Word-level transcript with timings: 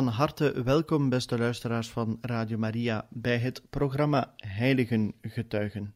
Van 0.00 0.08
harte 0.08 0.62
welkom, 0.62 1.08
beste 1.08 1.38
luisteraars 1.38 1.90
van 1.90 2.18
Radio 2.20 2.58
Maria, 2.58 3.06
bij 3.10 3.38
het 3.38 3.62
programma 3.70 4.34
Heiligen 4.36 5.14
Getuigen, 5.20 5.94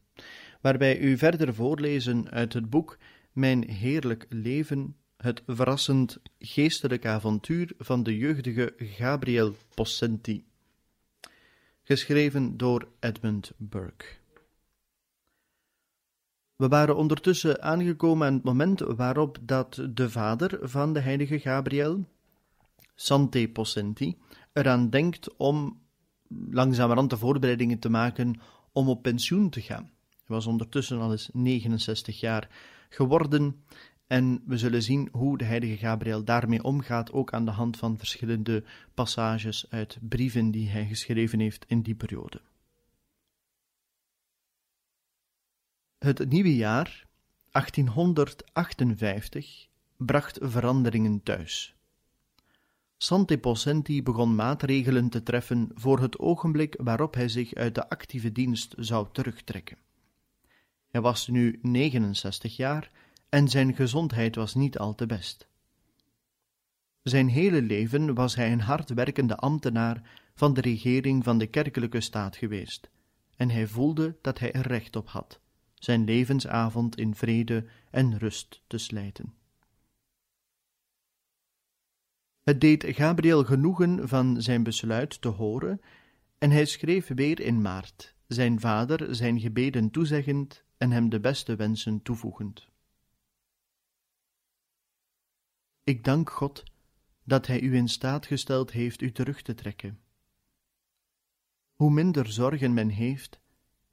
waarbij 0.61 0.99
u 0.99 1.17
verder 1.17 1.53
voorlezen 1.53 2.29
uit 2.29 2.53
het 2.53 2.69
boek 2.69 2.97
Mijn 3.31 3.69
Heerlijk 3.69 4.25
Leven, 4.29 4.95
het 5.17 5.43
verrassend 5.47 6.17
geestelijk 6.39 7.05
avontuur 7.05 7.71
van 7.77 8.03
de 8.03 8.17
jeugdige 8.17 8.73
Gabriel 8.77 9.55
Possenti, 9.73 10.45
geschreven 11.83 12.57
door 12.57 12.87
Edmund 12.99 13.51
Burke. 13.57 14.05
We 16.55 16.67
waren 16.67 16.95
ondertussen 16.95 17.61
aangekomen 17.61 18.27
aan 18.27 18.33
het 18.33 18.43
moment 18.43 18.79
waarop 18.79 19.37
dat 19.41 19.87
de 19.89 20.09
vader 20.09 20.59
van 20.61 20.93
de 20.93 20.99
heilige 20.99 21.39
Gabriel, 21.39 22.05
Sante 22.95 23.49
Possenti 23.53 24.17
eraan 24.53 24.89
denkt 24.89 25.37
om 25.37 25.81
langzamerhand 26.49 27.09
de 27.09 27.17
voorbereidingen 27.17 27.79
te 27.79 27.89
maken 27.89 28.39
om 28.71 28.89
op 28.89 29.01
pensioen 29.01 29.49
te 29.49 29.61
gaan. 29.61 29.91
Hij 30.09 30.35
was 30.35 30.45
ondertussen 30.45 30.99
al 30.99 31.11
eens 31.11 31.29
69 31.33 32.19
jaar 32.19 32.49
geworden 32.89 33.63
en 34.07 34.41
we 34.45 34.57
zullen 34.57 34.83
zien 34.83 35.09
hoe 35.11 35.37
de 35.37 35.43
heilige 35.43 35.77
Gabriel 35.77 36.23
daarmee 36.23 36.63
omgaat, 36.63 37.11
ook 37.11 37.33
aan 37.33 37.45
de 37.45 37.51
hand 37.51 37.77
van 37.77 37.97
verschillende 37.97 38.63
passages 38.93 39.65
uit 39.69 39.97
brieven 40.01 40.51
die 40.51 40.69
hij 40.69 40.85
geschreven 40.85 41.39
heeft 41.39 41.65
in 41.67 41.81
die 41.81 41.95
periode. 41.95 42.41
Het 45.97 46.29
nieuwe 46.29 46.55
jaar, 46.55 47.05
1858, 47.51 49.67
bracht 49.97 50.37
veranderingen 50.41 51.23
thuis. 51.23 51.74
Sante 53.05 53.37
Possenti 53.37 54.03
begon 54.03 54.35
maatregelen 54.35 55.09
te 55.09 55.23
treffen 55.23 55.69
voor 55.73 55.99
het 55.99 56.19
ogenblik 56.19 56.75
waarop 56.83 57.13
hij 57.13 57.27
zich 57.27 57.53
uit 57.53 57.75
de 57.75 57.89
actieve 57.89 58.31
dienst 58.31 58.73
zou 58.77 59.07
terugtrekken. 59.11 59.77
Hij 60.87 61.01
was 61.01 61.27
nu 61.27 61.59
69 61.61 62.55
jaar 62.55 62.91
en 63.29 63.47
zijn 63.47 63.75
gezondheid 63.75 64.35
was 64.35 64.55
niet 64.55 64.77
al 64.77 64.95
te 64.95 65.05
best. 65.05 65.47
Zijn 67.01 67.27
hele 67.27 67.61
leven 67.61 68.13
was 68.13 68.35
hij 68.35 68.51
een 68.51 68.61
hardwerkende 68.61 69.35
ambtenaar 69.35 70.01
van 70.35 70.53
de 70.53 70.61
regering 70.61 71.23
van 71.23 71.37
de 71.37 71.47
kerkelijke 71.47 72.01
staat 72.01 72.35
geweest, 72.35 72.89
en 73.35 73.49
hij 73.49 73.67
voelde 73.67 74.15
dat 74.21 74.39
hij 74.39 74.51
er 74.51 74.67
recht 74.67 74.95
op 74.95 75.09
had, 75.09 75.39
zijn 75.73 76.03
levensavond 76.03 76.97
in 76.97 77.15
vrede 77.15 77.65
en 77.91 78.17
rust 78.17 78.61
te 78.67 78.77
slijten. 78.77 79.33
Het 82.45 82.61
deed 82.61 82.83
Gabriel 82.87 83.43
genoegen 83.43 84.07
van 84.07 84.41
zijn 84.41 84.63
besluit 84.63 85.21
te 85.21 85.27
horen, 85.27 85.81
en 86.37 86.51
hij 86.51 86.65
schreef 86.65 87.07
weer 87.07 87.39
in 87.39 87.61
maart, 87.61 88.15
zijn 88.27 88.59
vader 88.59 89.15
zijn 89.15 89.39
gebeden 89.39 89.89
toezeggend 89.89 90.63
en 90.77 90.91
hem 90.91 91.09
de 91.09 91.19
beste 91.19 91.55
wensen 91.55 92.01
toevoegend. 92.01 92.67
Ik 95.83 96.03
dank 96.03 96.29
God 96.29 96.63
dat 97.23 97.47
Hij 97.47 97.61
u 97.61 97.75
in 97.75 97.87
staat 97.87 98.25
gesteld 98.25 98.71
heeft 98.71 99.01
u 99.01 99.11
terug 99.11 99.41
te 99.41 99.53
trekken. 99.53 99.99
Hoe 101.73 101.91
minder 101.91 102.27
zorgen 102.31 102.73
men 102.73 102.89
heeft, 102.89 103.39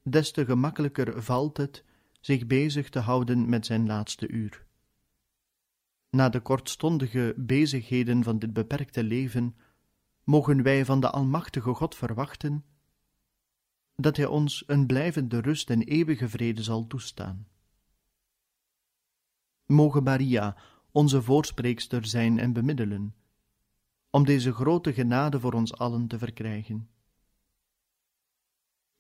des 0.03 0.33
te 0.33 0.45
gemakkelijker 0.45 1.23
valt 1.23 1.57
het 1.57 1.85
zich 2.21 2.47
bezig 2.47 2.89
te 2.89 2.99
houden 2.99 3.49
met 3.49 3.67
zijn 3.67 3.87
laatste 3.87 4.29
uur. 4.29 4.67
Na 6.17 6.29
de 6.29 6.41
kortstondige 6.41 7.35
bezigheden 7.37 8.23
van 8.23 8.39
dit 8.39 8.53
beperkte 8.53 9.03
leven, 9.03 9.57
mogen 10.25 10.63
wij 10.63 10.85
van 10.85 11.01
de 11.01 11.11
Almachtige 11.11 11.75
God 11.75 11.95
verwachten 11.95 12.65
dat 13.97 14.17
Hij 14.17 14.27
ons 14.27 14.65
een 14.67 14.87
blijvende 14.87 15.41
rust 15.41 15.71
en 15.71 15.83
eeuwige 15.83 16.29
vrede 16.29 16.63
zal 16.63 16.87
toestaan. 16.87 17.49
Mogen 19.67 20.03
Maria 20.03 20.57
onze 20.91 21.23
voorspreekster 21.23 22.07
zijn 22.07 22.39
en 22.39 22.53
bemiddelen, 22.53 23.15
om 24.11 24.25
deze 24.25 24.53
grote 24.53 24.93
genade 24.93 25.41
voor 25.41 25.53
ons 25.53 25.75
allen 25.75 26.07
te 26.07 26.19
verkrijgen. 26.19 26.89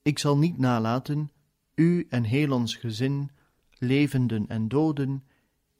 Ik 0.02 0.18
zal 0.18 0.38
niet 0.38 0.58
nalaten 0.58 1.32
u 1.74 2.06
en 2.08 2.24
heel 2.24 2.52
ons 2.52 2.76
gezin, 2.76 3.30
levenden 3.78 4.48
en 4.48 4.68
doden, 4.68 5.24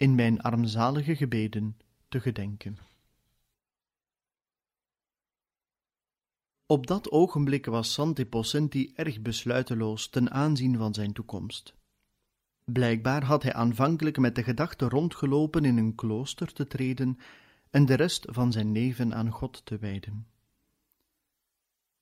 in 0.03 0.15
mijn 0.15 0.41
armzalige 0.41 1.17
gebeden 1.17 1.77
te 2.09 2.21
gedenken. 2.21 2.79
Op 6.67 6.87
dat 6.87 7.11
ogenblik 7.11 7.67
was 7.67 7.93
Santi 7.93 8.27
Possenti 8.27 8.93
erg 8.95 9.21
besluiteloos 9.21 10.09
ten 10.09 10.31
aanzien 10.31 10.77
van 10.77 10.95
zijn 10.95 11.13
toekomst. 11.13 11.75
Blijkbaar 12.65 13.25
had 13.25 13.43
hij 13.43 13.53
aanvankelijk 13.53 14.19
met 14.19 14.35
de 14.35 14.43
gedachte 14.43 14.89
rondgelopen 14.89 15.65
in 15.65 15.77
een 15.77 15.95
klooster 15.95 16.53
te 16.53 16.67
treden 16.67 17.19
en 17.71 17.87
de 17.87 17.95
rest 17.95 18.27
van 18.31 18.53
zijn 18.53 18.73
leven 18.73 19.15
aan 19.15 19.31
God 19.31 19.65
te 19.65 19.79
wijden. 19.79 20.27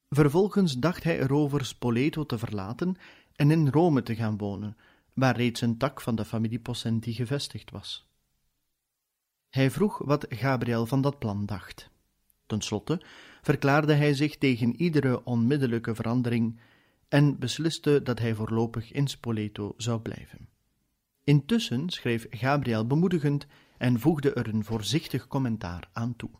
Vervolgens 0.09 0.79
dacht 0.79 1.03
hij 1.03 1.21
erover 1.21 1.65
Spoleto 1.65 2.27
te 2.27 2.39
verlaten 2.39 2.97
en 3.35 3.51
in 3.51 3.69
Rome 3.69 4.03
te 4.03 4.15
gaan 4.15 4.37
wonen, 4.37 4.77
waar 5.21 5.37
reeds 5.37 5.61
een 5.61 5.77
tak 5.77 6.01
van 6.01 6.15
de 6.15 6.25
familie 6.25 6.61
Possenti 6.61 7.13
gevestigd 7.15 7.71
was. 7.71 8.09
Hij 9.49 9.71
vroeg 9.71 9.99
wat 9.99 10.27
Gabriel 10.29 10.87
van 10.87 11.01
dat 11.01 11.19
plan 11.19 11.47
dacht. 11.47 11.91
Ten 12.47 12.61
slotte 12.61 13.03
verklaarde 13.43 13.95
hij 13.95 14.15
zich 14.15 14.39
tegen 14.39 14.77
iedere 14.77 15.25
onmiddellijke 15.25 15.95
verandering 15.95 16.61
en 17.09 17.39
besliste 17.39 18.03
dat 18.03 18.19
hij 18.19 18.35
voorlopig 18.35 18.93
in 18.93 19.09
Spoleto 19.09 19.75
zou 19.77 20.01
blijven. 20.01 20.49
Intussen 21.25 21.91
schreef 21.91 22.27
Gabriel 22.31 22.87
bemoedigend 22.87 23.47
en 23.79 24.01
voegde 24.01 24.33
er 24.33 24.49
een 24.49 24.65
voorzichtig 24.65 25.27
commentaar 25.27 25.89
aan 25.93 26.17
toe. 26.17 26.31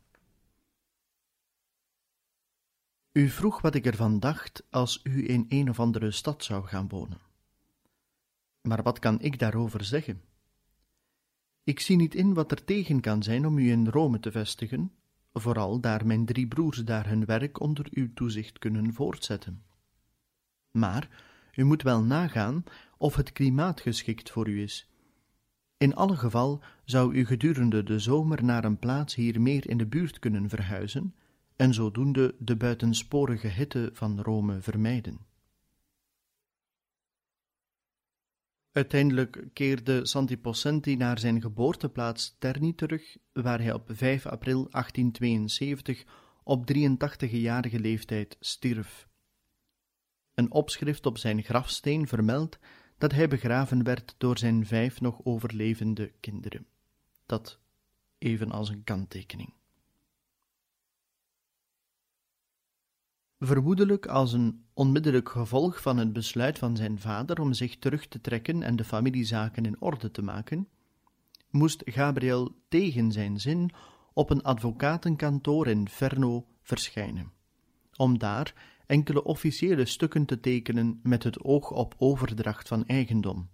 U 3.13 3.29
vroeg 3.29 3.61
wat 3.61 3.75
ik 3.75 3.87
ervan 3.87 4.21
dacht 4.21 4.67
als 4.71 5.01
u 5.03 5.29
in 5.29 5.47
een 5.49 5.69
of 5.69 5.81
andere 5.81 6.11
stad 6.11 6.45
zou 6.45 6.67
gaan 6.67 6.89
wonen. 6.89 7.30
Maar 8.63 8.83
wat 8.83 8.99
kan 8.99 9.21
ik 9.21 9.39
daarover 9.39 9.85
zeggen? 9.85 10.21
Ik 11.65 11.81
zie 11.81 11.97
niet 11.97 12.15
in 12.15 12.35
wat 12.35 12.51
er 12.51 12.65
tegen 12.65 13.01
kan 13.01 13.23
zijn 13.23 13.47
om 13.47 13.59
u 13.59 13.71
in 13.71 13.89
Rome 13.89 14.21
te 14.21 14.31
vestigen, 14.31 14.93
vooral 15.33 15.81
daar 15.81 16.07
mijn 16.07 16.25
drie 16.25 16.47
broers 16.47 16.79
daar 16.79 17.09
hun 17.09 17.25
werk 17.25 17.61
onder 17.61 17.87
uw 17.91 18.13
toezicht 18.15 18.59
kunnen 18.59 18.93
voortzetten. 18.93 19.63
Maar 20.71 21.09
u 21.55 21.65
moet 21.65 21.83
wel 21.83 22.03
nagaan 22.03 22.65
of 22.99 23.17
het 23.17 23.33
klimaat 23.33 23.81
geschikt 23.81 24.31
voor 24.31 24.49
u 24.49 24.63
is. 24.63 24.89
In 25.77 25.95
alle 25.95 26.17
geval 26.17 26.63
zou 26.85 27.15
u 27.15 27.27
gedurende 27.27 27.83
de 27.83 27.99
zomer 27.99 28.45
naar 28.45 28.65
een 28.65 28.79
plaats 28.79 29.15
hier 29.15 29.41
meer 29.41 29.69
in 29.69 29.79
de 29.79 29.87
buurt 29.87 30.19
kunnen 30.19 30.49
verhuizen 30.49 31.15
en 31.57 31.75
zodoende 31.75 32.35
de 32.39 32.57
buitensporige 32.57 33.49
hitte 33.49 33.91
van 33.93 34.21
Rome 34.21 34.61
vermijden. 34.61 35.30
Uiteindelijk 38.73 39.49
keerde 39.53 40.07
Santi 40.07 40.39
Possenti 40.39 40.97
naar 40.97 41.19
zijn 41.19 41.41
geboorteplaats 41.41 42.37
Terni 42.39 42.75
terug, 42.75 43.17
waar 43.33 43.61
hij 43.61 43.73
op 43.73 43.91
5 43.93 44.27
april 44.27 44.69
1872 44.71 46.05
op 46.43 46.71
83-jarige 46.73 47.81
leeftijd 47.81 48.37
stierf. 48.41 49.09
Een 50.35 50.53
opschrift 50.53 51.07
op 51.07 51.19
zijn 51.19 51.43
grafsteen 51.43 52.09
vermeldt 52.09 52.59
dat 52.99 53.13
hij 53.13 53.29
begraven 53.29 53.85
werd 53.85 54.15
door 54.19 54.39
zijn 54.39 54.67
vijf 54.67 55.01
nog 55.01 55.21
overlevende 55.25 56.13
kinderen. 56.21 56.67
Dat 57.27 57.61
even 58.19 58.51
als 58.51 58.69
een 58.69 58.85
kanttekening. 58.85 59.55
Vermoedelijk 63.39 64.07
als 64.07 64.33
een 64.33 64.65
onmiddellijk 64.81 65.29
gevolg 65.29 65.83
van 65.83 65.97
het 65.97 66.13
besluit 66.13 66.59
van 66.59 66.77
zijn 66.77 66.99
vader 66.99 67.41
om 67.41 67.53
zich 67.53 67.79
terug 67.79 68.07
te 68.07 68.21
trekken 68.21 68.63
en 68.63 68.77
de 68.77 68.85
familiezaken 68.85 69.65
in 69.65 69.81
orde 69.81 70.11
te 70.11 70.23
maken, 70.23 70.69
moest 71.51 71.83
Gabriel 71.85 72.55
tegen 72.69 73.13
zijn 73.13 73.41
zin 73.41 73.71
op 74.13 74.31
een 74.31 74.43
advocatenkantoor 74.43 75.67
in 75.67 75.89
Ferno 75.89 76.47
verschijnen, 76.63 77.33
om 77.97 78.19
daar 78.19 78.55
enkele 78.87 79.25
officiële 79.25 79.85
stukken 79.85 80.25
te 80.25 80.41
tekenen 80.41 81.01
met 81.03 81.23
het 81.23 81.45
oog 81.45 81.71
op 81.71 81.95
overdracht 81.99 82.69
van 82.69 82.87
eigendom. 82.87 83.49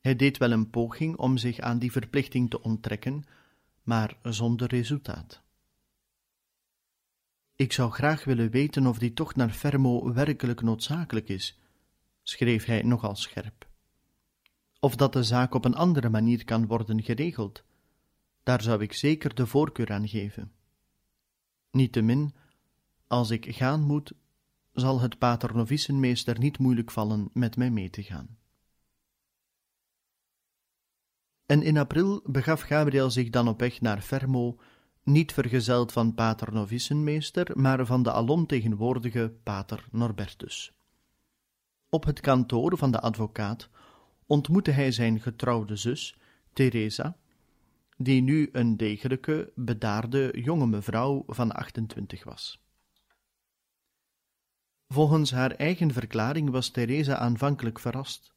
Hij 0.00 0.16
deed 0.16 0.38
wel 0.38 0.50
een 0.52 0.70
poging 0.70 1.16
om 1.16 1.36
zich 1.36 1.58
aan 1.58 1.78
die 1.78 1.92
verplichting 1.92 2.50
te 2.50 2.62
onttrekken, 2.62 3.24
maar 3.82 4.18
zonder 4.22 4.68
resultaat. 4.68 5.45
Ik 7.56 7.72
zou 7.72 7.90
graag 7.90 8.24
willen 8.24 8.50
weten 8.50 8.86
of 8.86 8.98
die 8.98 9.12
tocht 9.12 9.36
naar 9.36 9.50
Fermo 9.50 10.12
werkelijk 10.12 10.62
noodzakelijk 10.62 11.28
is, 11.28 11.58
schreef 12.22 12.64
hij 12.64 12.82
nogal 12.82 13.16
scherp. 13.16 13.68
Of 14.80 14.96
dat 14.96 15.12
de 15.12 15.22
zaak 15.22 15.54
op 15.54 15.64
een 15.64 15.74
andere 15.74 16.08
manier 16.08 16.44
kan 16.44 16.66
worden 16.66 17.02
geregeld, 17.02 17.64
daar 18.42 18.62
zou 18.62 18.82
ik 18.82 18.92
zeker 18.92 19.34
de 19.34 19.46
voorkeur 19.46 19.92
aan 19.92 20.08
geven. 20.08 20.52
Niettemin, 21.70 22.34
als 23.06 23.30
ik 23.30 23.54
gaan 23.54 23.80
moet, 23.80 24.12
zal 24.72 25.00
het 25.00 25.18
paternovicenmeester 25.18 26.38
niet 26.38 26.58
moeilijk 26.58 26.90
vallen 26.90 27.30
met 27.32 27.56
mij 27.56 27.70
mee 27.70 27.90
te 27.90 28.02
gaan. 28.02 28.38
En 31.46 31.62
in 31.62 31.78
april 31.78 32.22
begaf 32.24 32.60
Gabriel 32.60 33.10
zich 33.10 33.30
dan 33.30 33.48
op 33.48 33.60
weg 33.60 33.80
naar 33.80 34.00
Fermo, 34.00 34.58
niet 35.06 35.32
vergezeld 35.32 35.92
van 35.92 36.14
pater 36.14 36.52
novicenmeester, 36.52 37.58
maar 37.58 37.86
van 37.86 38.02
de 38.02 38.12
alom 38.12 38.46
tegenwoordige 38.46 39.34
pater 39.42 39.88
Norbertus. 39.90 40.72
Op 41.88 42.04
het 42.04 42.20
kantoor 42.20 42.76
van 42.76 42.90
de 42.90 43.00
advocaat 43.00 43.68
ontmoette 44.26 44.70
hij 44.70 44.92
zijn 44.92 45.20
getrouwde 45.20 45.76
zus, 45.76 46.18
Teresa, 46.52 47.16
die 47.96 48.22
nu 48.22 48.48
een 48.52 48.76
degelijke, 48.76 49.52
bedaarde 49.54 50.30
jonge 50.42 50.66
mevrouw 50.66 51.24
van 51.26 51.52
28 51.52 52.24
was. 52.24 52.64
Volgens 54.88 55.30
haar 55.30 55.50
eigen 55.50 55.92
verklaring 55.92 56.50
was 56.50 56.68
Teresa 56.68 57.16
aanvankelijk 57.16 57.78
verrast, 57.78 58.34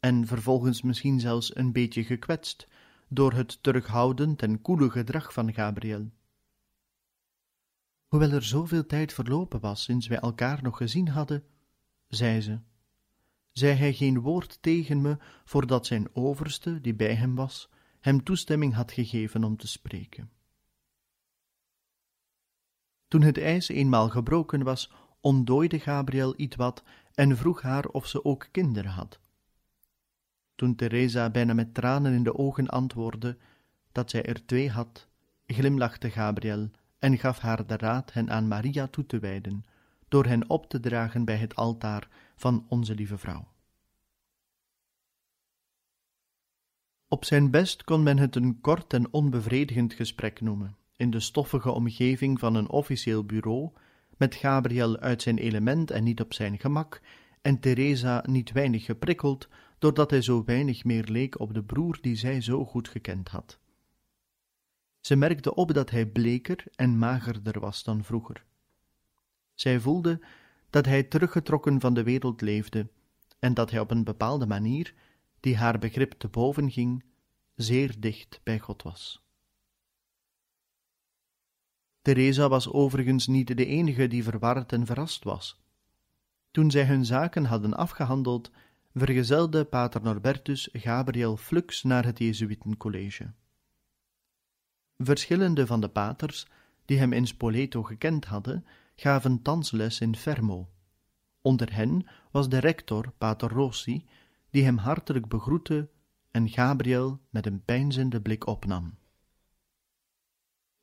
en 0.00 0.26
vervolgens 0.26 0.82
misschien 0.82 1.20
zelfs 1.20 1.56
een 1.56 1.72
beetje 1.72 2.04
gekwetst 2.04 2.68
door 3.14 3.32
het 3.32 3.62
terughoudend 3.62 4.42
en 4.42 4.62
koele 4.62 4.90
gedrag 4.90 5.32
van 5.32 5.52
Gabriel. 5.52 6.10
Hoewel 8.06 8.30
er 8.30 8.42
zoveel 8.42 8.86
tijd 8.86 9.12
verlopen 9.12 9.60
was 9.60 9.82
sinds 9.82 10.06
wij 10.06 10.18
elkaar 10.18 10.62
nog 10.62 10.76
gezien 10.76 11.08
hadden, 11.08 11.44
zei 12.08 12.40
ze, 12.40 12.60
zei 13.52 13.74
hij 13.74 13.92
geen 13.92 14.20
woord 14.20 14.62
tegen 14.62 15.00
me 15.00 15.18
voordat 15.44 15.86
zijn 15.86 16.08
overste, 16.12 16.80
die 16.80 16.94
bij 16.94 17.14
hem 17.14 17.34
was, 17.34 17.70
hem 18.00 18.22
toestemming 18.22 18.74
had 18.74 18.92
gegeven 18.92 19.44
om 19.44 19.56
te 19.56 19.66
spreken. 19.66 20.30
Toen 23.08 23.22
het 23.22 23.38
ijs 23.38 23.68
eenmaal 23.68 24.08
gebroken 24.08 24.62
was, 24.62 24.90
ontdooide 25.20 25.78
Gabriel 25.80 26.34
ietwat 26.36 26.82
en 27.14 27.36
vroeg 27.36 27.62
haar 27.62 27.86
of 27.86 28.06
ze 28.06 28.24
ook 28.24 28.48
kinderen 28.50 28.90
had. 28.90 29.20
Toen 30.62 30.74
Teresa 30.74 31.30
bijna 31.30 31.54
met 31.54 31.74
tranen 31.74 32.12
in 32.12 32.22
de 32.22 32.38
ogen 32.38 32.68
antwoordde 32.68 33.36
dat 33.92 34.10
zij 34.10 34.24
er 34.24 34.46
twee 34.46 34.70
had, 34.70 35.08
glimlachte 35.46 36.10
Gabriel 36.10 36.70
en 36.98 37.18
gaf 37.18 37.38
haar 37.38 37.66
de 37.66 37.76
raad 37.76 38.12
hen 38.12 38.30
aan 38.30 38.48
Maria 38.48 38.86
toe 38.86 39.06
te 39.06 39.18
wijden, 39.18 39.64
door 40.08 40.26
hen 40.26 40.50
op 40.50 40.68
te 40.68 40.80
dragen 40.80 41.24
bij 41.24 41.36
het 41.36 41.54
altaar 41.54 42.08
van 42.36 42.66
onze 42.68 42.94
lieve 42.94 43.18
vrouw. 43.18 43.48
Op 47.08 47.24
zijn 47.24 47.50
best 47.50 47.84
kon 47.84 48.02
men 48.02 48.18
het 48.18 48.36
een 48.36 48.60
kort 48.60 48.92
en 48.92 49.12
onbevredigend 49.12 49.92
gesprek 49.92 50.40
noemen, 50.40 50.76
in 50.96 51.10
de 51.10 51.20
stoffige 51.20 51.70
omgeving 51.70 52.38
van 52.38 52.54
een 52.54 52.68
officieel 52.68 53.24
bureau, 53.24 53.70
met 54.16 54.34
Gabriel 54.34 54.98
uit 54.98 55.22
zijn 55.22 55.38
element 55.38 55.90
en 55.90 56.04
niet 56.04 56.20
op 56.20 56.34
zijn 56.34 56.58
gemak, 56.58 57.00
en 57.40 57.60
Teresa 57.60 58.24
niet 58.26 58.52
weinig 58.52 58.84
geprikkeld 58.84 59.48
doordat 59.82 60.10
hij 60.10 60.22
zo 60.22 60.44
weinig 60.44 60.84
meer 60.84 61.04
leek 61.04 61.40
op 61.40 61.54
de 61.54 61.62
broer 61.62 61.98
die 62.00 62.16
zij 62.16 62.40
zo 62.40 62.64
goed 62.64 62.88
gekend 62.88 63.28
had. 63.28 63.58
Ze 65.00 65.16
merkte 65.16 65.54
op 65.54 65.74
dat 65.74 65.90
hij 65.90 66.06
bleker 66.06 66.64
en 66.74 66.98
magerder 66.98 67.60
was 67.60 67.82
dan 67.82 68.04
vroeger. 68.04 68.44
Zij 69.54 69.80
voelde 69.80 70.20
dat 70.70 70.86
hij 70.86 71.02
teruggetrokken 71.02 71.80
van 71.80 71.94
de 71.94 72.02
wereld 72.02 72.40
leefde 72.40 72.88
en 73.38 73.54
dat 73.54 73.70
hij 73.70 73.80
op 73.80 73.90
een 73.90 74.04
bepaalde 74.04 74.46
manier, 74.46 74.94
die 75.40 75.56
haar 75.56 75.78
begrip 75.78 76.12
te 76.12 76.28
boven 76.28 76.70
ging, 76.70 77.04
zeer 77.54 78.00
dicht 78.00 78.40
bij 78.42 78.58
God 78.58 78.82
was. 78.82 79.22
Teresa 82.02 82.48
was 82.48 82.68
overigens 82.68 83.26
niet 83.26 83.56
de 83.56 83.66
enige 83.66 84.06
die 84.06 84.22
verward 84.22 84.72
en 84.72 84.86
verrast 84.86 85.24
was. 85.24 85.60
Toen 86.50 86.70
zij 86.70 86.84
hun 86.84 87.04
zaken 87.04 87.44
hadden 87.44 87.74
afgehandeld, 87.74 88.50
vergezelde 88.94 89.64
pater 89.64 90.02
Norbertus 90.02 90.68
Gabriel 90.72 91.36
Flux 91.36 91.82
naar 91.82 92.04
het 92.04 92.18
Jezuïtencollege. 92.18 93.32
Verschillende 94.96 95.66
van 95.66 95.80
de 95.80 95.88
paters, 95.88 96.46
die 96.84 96.98
hem 96.98 97.12
in 97.12 97.26
Spoleto 97.26 97.82
gekend 97.82 98.24
hadden, 98.24 98.66
gaven 98.96 99.42
thans 99.42 99.70
les 99.70 100.00
in 100.00 100.16
Fermo. 100.16 100.70
Onder 101.40 101.74
hen 101.74 102.06
was 102.30 102.48
de 102.48 102.58
rector, 102.58 103.12
pater 103.18 103.50
Rossi, 103.50 104.04
die 104.50 104.64
hem 104.64 104.76
hartelijk 104.76 105.28
begroette 105.28 105.88
en 106.30 106.48
Gabriel 106.48 107.20
met 107.30 107.46
een 107.46 107.64
peinzende 107.64 108.20
blik 108.20 108.46
opnam. 108.46 108.94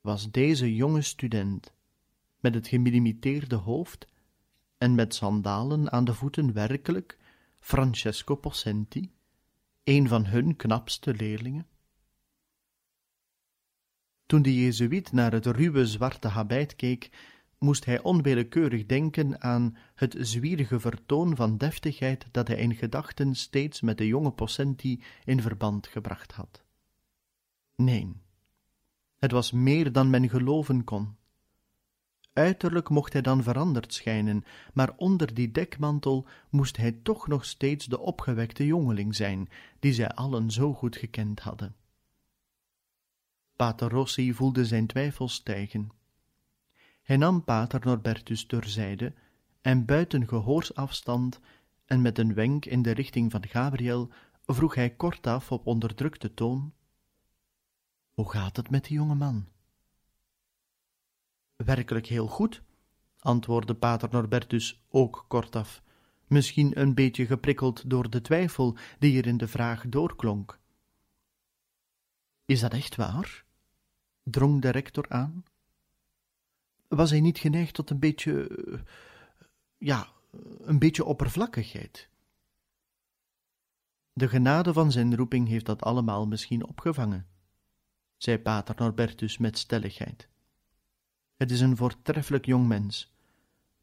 Was 0.01 0.31
deze 0.31 0.75
jonge 0.75 1.01
student, 1.01 1.73
met 2.39 2.53
het 2.53 2.67
gemillimiteerde 2.67 3.55
hoofd 3.55 4.07
en 4.77 4.95
met 4.95 5.15
sandalen 5.15 5.91
aan 5.91 6.05
de 6.05 6.13
voeten 6.13 6.53
werkelijk 6.53 7.17
Francesco 7.59 8.35
Possenti, 8.35 9.11
een 9.83 10.07
van 10.07 10.25
hun 10.25 10.55
knapste 10.55 11.13
leerlingen? 11.13 11.67
Toen 14.25 14.41
de 14.41 14.63
Jezuïet 14.63 15.11
naar 15.11 15.31
het 15.31 15.45
ruwe 15.45 15.87
zwarte 15.87 16.27
habit 16.27 16.75
keek, 16.75 17.09
moest 17.57 17.85
hij 17.85 18.01
onwillekeurig 18.01 18.85
denken 18.85 19.41
aan 19.41 19.77
het 19.95 20.15
zwierige 20.19 20.79
vertoon 20.79 21.35
van 21.35 21.57
deftigheid 21.57 22.27
dat 22.31 22.47
hij 22.47 22.57
in 22.57 22.75
gedachten 22.75 23.35
steeds 23.35 23.81
met 23.81 23.97
de 23.97 24.07
jonge 24.07 24.31
Possenti 24.31 25.03
in 25.23 25.41
verband 25.41 25.87
gebracht 25.87 26.31
had. 26.31 26.63
Nee, 27.75 28.13
het 29.17 29.31
was 29.31 29.51
meer 29.51 29.91
dan 29.91 30.09
men 30.09 30.29
geloven 30.29 30.83
kon. 30.83 31.17
Uiterlijk 32.39 32.89
mocht 32.89 33.13
hij 33.13 33.21
dan 33.21 33.43
veranderd 33.43 33.93
schijnen, 33.93 34.43
maar 34.73 34.93
onder 34.95 35.33
die 35.33 35.51
dekmantel 35.51 36.27
moest 36.49 36.77
hij 36.77 36.91
toch 36.91 37.27
nog 37.27 37.45
steeds 37.45 37.85
de 37.85 37.99
opgewekte 37.99 38.65
jongeling 38.65 39.15
zijn, 39.15 39.49
die 39.79 39.93
zij 39.93 40.09
allen 40.09 40.51
zo 40.51 40.73
goed 40.73 40.95
gekend 40.95 41.39
hadden. 41.39 41.75
Pater 43.55 43.89
Rossi 43.89 44.33
voelde 44.33 44.65
zijn 44.65 44.87
twijfels 44.87 45.33
stijgen. 45.33 45.89
Hij 47.01 47.17
nam 47.17 47.43
pater 47.43 47.81
Norbertus 47.83 48.45
terzijde 48.45 49.13
en 49.61 49.85
buiten 49.85 50.27
gehoorsafstand 50.27 51.39
en 51.85 52.01
met 52.01 52.17
een 52.17 52.33
wenk 52.33 52.65
in 52.65 52.81
de 52.81 52.91
richting 52.91 53.31
van 53.31 53.47
Gabriel 53.47 54.09
vroeg 54.45 54.75
hij 54.75 54.89
kortaf 54.89 55.51
op 55.51 55.67
onderdrukte 55.67 56.33
toon: 56.33 56.73
Hoe 58.13 58.31
gaat 58.31 58.57
het 58.57 58.69
met 58.69 58.83
die 58.85 58.97
jonge 58.97 59.15
man? 59.15 59.47
Werkelijk 61.65 62.05
heel 62.05 62.27
goed, 62.27 62.61
antwoordde 63.19 63.75
pater 63.75 64.09
Norbertus 64.11 64.83
ook 64.89 65.25
kortaf, 65.27 65.81
misschien 66.27 66.79
een 66.79 66.93
beetje 66.93 67.25
geprikkeld 67.25 67.89
door 67.89 68.09
de 68.09 68.21
twijfel 68.21 68.77
die 68.99 69.17
er 69.17 69.27
in 69.27 69.37
de 69.37 69.47
vraag 69.47 69.85
doorklonk. 69.87 70.59
Is 72.45 72.59
dat 72.59 72.73
echt 72.73 72.95
waar? 72.95 73.45
drong 74.23 74.61
de 74.61 74.69
rector 74.69 75.09
aan. 75.09 75.43
Was 76.87 77.09
hij 77.09 77.19
niet 77.19 77.37
geneigd 77.37 77.73
tot 77.73 77.89
een 77.89 77.99
beetje, 77.99 78.49
ja, 79.77 80.07
een 80.59 80.79
beetje 80.79 81.05
oppervlakkigheid? 81.05 82.09
De 84.13 84.27
genade 84.27 84.73
van 84.73 84.91
zijn 84.91 85.15
roeping 85.15 85.47
heeft 85.47 85.65
dat 85.65 85.81
allemaal 85.81 86.27
misschien 86.27 86.67
opgevangen, 86.67 87.27
zei 88.17 88.39
pater 88.39 88.75
Norbertus 88.77 89.37
met 89.37 89.57
stelligheid. 89.57 90.29
Het 91.39 91.51
is 91.51 91.61
een 91.61 91.77
voortreffelijk 91.77 92.45
jong 92.45 92.67
mens. 92.67 93.13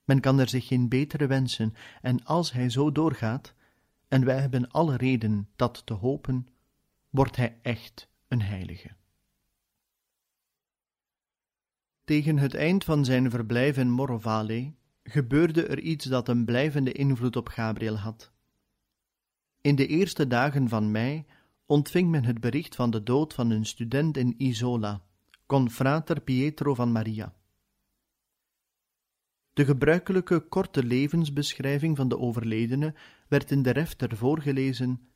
Men 0.04 0.20
kan 0.20 0.38
er 0.38 0.48
zich 0.48 0.66
geen 0.66 0.88
betere 0.88 1.26
wensen, 1.26 1.74
en 2.02 2.24
als 2.24 2.52
hij 2.52 2.70
zo 2.70 2.92
doorgaat, 2.92 3.54
en 4.08 4.24
wij 4.24 4.40
hebben 4.40 4.70
alle 4.70 4.96
reden 4.96 5.48
dat 5.56 5.86
te 5.86 5.92
hopen, 5.92 6.48
wordt 7.10 7.36
hij 7.36 7.58
echt 7.62 8.08
een 8.28 8.42
heilige. 8.42 8.90
Tegen 12.04 12.38
het 12.38 12.54
eind 12.54 12.84
van 12.84 13.04
zijn 13.04 13.30
verblijf 13.30 13.76
in 13.76 13.90
Morovale 13.90 14.72
gebeurde 15.02 15.66
er 15.66 15.80
iets 15.80 16.04
dat 16.04 16.28
een 16.28 16.44
blijvende 16.44 16.92
invloed 16.92 17.36
op 17.36 17.48
Gabriel 17.48 17.96
had. 17.96 18.32
In 19.60 19.74
de 19.74 19.86
eerste 19.86 20.26
dagen 20.26 20.68
van 20.68 20.90
mei 20.90 21.24
ontving 21.66 22.10
men 22.10 22.24
het 22.24 22.40
bericht 22.40 22.74
van 22.74 22.90
de 22.90 23.02
dood 23.02 23.34
van 23.34 23.50
een 23.50 23.66
student 23.66 24.16
in 24.16 24.34
Isola, 24.36 25.02
confrater 25.46 26.20
Pietro 26.20 26.74
van 26.74 26.92
Maria. 26.92 27.34
De 29.56 29.64
gebruikelijke 29.64 30.40
korte 30.40 30.84
levensbeschrijving 30.84 31.96
van 31.96 32.08
de 32.08 32.18
overledene 32.18 32.94
werd 33.28 33.50
in 33.50 33.62
de 33.62 33.70
refter 33.70 34.16
voorgelezen 34.16 35.08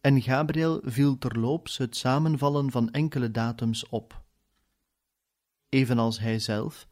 en 0.00 0.22
Gabriel 0.22 0.80
viel 0.84 1.18
terloops 1.18 1.76
het 1.76 1.96
samenvallen 1.96 2.70
van 2.70 2.90
enkele 2.90 3.30
datums 3.30 3.88
op. 3.88 4.22
Evenals 5.68 6.18
hij 6.18 6.38
zelf 6.38 6.88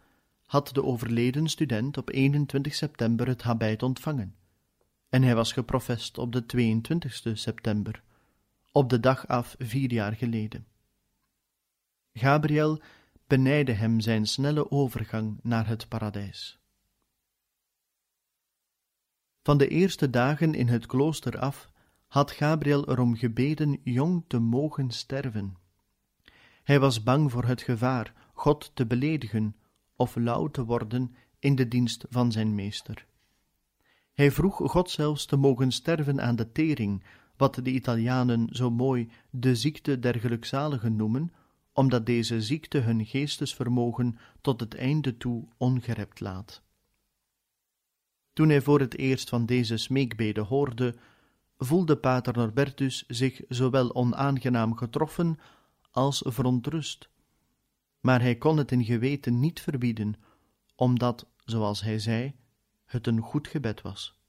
had 0.46 0.68
de 0.68 0.84
overleden 0.84 1.49
student 1.49 1.96
op 1.96 2.11
21 2.11 2.75
september 2.75 3.26
het 3.26 3.42
habit 3.42 3.82
ontvangen, 3.82 4.37
en 5.08 5.22
hij 5.22 5.34
was 5.34 5.52
geprofest 5.52 6.18
op 6.18 6.32
de 6.32 6.46
22 6.46 7.38
september, 7.38 8.02
op 8.72 8.90
de 8.90 9.00
dag 9.00 9.26
af 9.28 9.54
vier 9.58 9.92
jaar 9.92 10.12
geleden. 10.12 10.66
Gabriel 12.12 12.80
benijdde 13.26 13.72
hem 13.72 14.00
zijn 14.00 14.26
snelle 14.26 14.70
overgang 14.70 15.38
naar 15.42 15.66
het 15.66 15.88
paradijs. 15.88 16.61
Van 19.42 19.58
de 19.58 19.68
eerste 19.68 20.11
dagen 20.11 20.54
in 20.54 20.68
het 20.68 20.87
klooster 20.87 21.38
af 21.38 21.70
had 22.06 22.30
Gabriel 22.30 22.88
erom 22.88 23.16
gebeden 23.16 23.80
jong 23.82 24.25
te 24.26 24.38
mogen 24.38 24.90
sterven. 24.90 25.56
Hij 26.62 26.80
was 26.80 27.02
bang 27.02 27.30
voor 27.30 27.44
het 27.44 27.62
gevaar 27.62 28.14
God 28.32 28.70
te 28.75 28.87
beledigen 28.87 29.56
of 29.96 30.16
lauw 30.16 30.46
te 30.46 30.64
worden 30.64 31.14
in 31.38 31.54
de 31.54 31.68
dienst 31.68 32.04
van 32.08 32.32
zijn 32.32 32.54
meester. 32.54 33.06
Hij 34.12 34.30
vroeg 34.30 34.56
God 34.56 34.90
zelfs 34.90 35.26
te 35.26 35.37
mogen 35.37 35.72
sterven 35.72 36.20
aan 36.20 36.37
de 36.37 36.52
tering, 36.52 37.04
wat 37.37 37.54
de 37.54 37.70
Italianen 37.70 38.49
zo 38.50 38.70
mooi 38.70 39.11
de 39.30 39.56
ziekte 39.56 39.99
der 39.99 40.20
gelukzaligen 40.20 40.96
noemen, 40.96 41.32
omdat 41.72 42.06
deze 42.06 42.42
ziekte 42.42 42.78
hun 42.78 43.06
geestesvermogen 43.06 44.18
tot 44.40 44.61
het 44.61 44.75
einde 44.75 45.16
toe 45.16 45.49
ongerept 45.56 46.20
laat. 46.20 46.62
Toen 48.32 48.48
hij 48.48 48.60
voor 48.60 48.80
het 48.80 48.96
eerst 48.98 49.28
van 49.28 49.46
deze 49.46 49.76
smeekbede 49.76 50.40
hoorde, 50.40 50.94
voelde 51.58 51.96
pater 51.96 52.36
Norbertus 52.36 53.04
zich 53.06 53.40
zowel 53.48 53.94
onaangenaam 53.94 54.76
getroffen 54.76 55.38
als 55.90 56.22
verontrust. 56.26 57.10
Maar 58.00 58.20
hij 58.20 58.36
kon 58.36 58.56
het 58.56 58.72
in 58.72 58.84
geweten 58.84 59.40
niet 59.40 59.60
verbieden, 59.60 60.14
omdat, 60.74 61.26
zoals 61.44 61.82
hij 61.82 61.98
zei, 61.98 62.34
het 62.84 63.06
een 63.06 63.20
goed 63.20 63.48
gebed 63.48 63.82
was. 63.82 64.20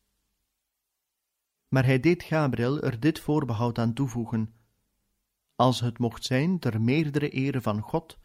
Maar 1.68 1.86
hij 1.86 2.00
deed 2.00 2.24
Gabriel 2.24 2.82
er 2.82 3.00
dit 3.00 3.20
voorbehoud 3.20 3.80
aan 3.80 3.94
toevoegen: 3.94 4.54
als 5.56 5.80
het 5.80 5.98
mocht 5.98 6.24
zijn 6.24 6.60
ter 6.60 6.82
meerdere 6.82 7.30
ere 7.30 7.62
van 7.62 7.82
God 7.82 8.18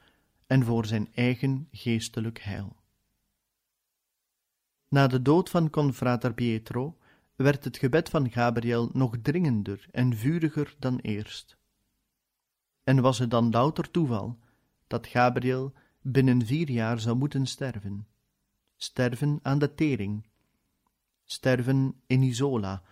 en 0.46 0.64
voor 0.64 0.86
zijn 0.86 1.08
eigen 1.14 1.68
geestelijk 1.72 2.40
heil. 2.40 2.77
Na 4.88 5.06
de 5.06 5.22
dood 5.22 5.50
van 5.50 5.70
confrater 5.70 6.34
Pietro 6.34 6.98
werd 7.36 7.64
het 7.64 7.76
gebed 7.76 8.08
van 8.08 8.30
Gabriel 8.30 8.90
nog 8.92 9.16
dringender 9.22 9.86
en 9.90 10.16
vuriger 10.16 10.74
dan 10.78 10.98
eerst. 10.98 11.56
En 12.84 13.00
was 13.00 13.18
het 13.18 13.30
dan 13.30 13.50
louter 13.50 13.90
toeval 13.90 14.38
dat 14.86 15.06
Gabriel 15.06 15.72
binnen 16.00 16.46
vier 16.46 16.70
jaar 16.70 17.00
zou 17.00 17.16
moeten 17.16 17.46
sterven? 17.46 18.06
Sterven 18.76 19.38
aan 19.42 19.58
de 19.58 19.74
tering, 19.74 20.26
sterven 21.24 22.00
in 22.06 22.22
Isola, 22.22 22.82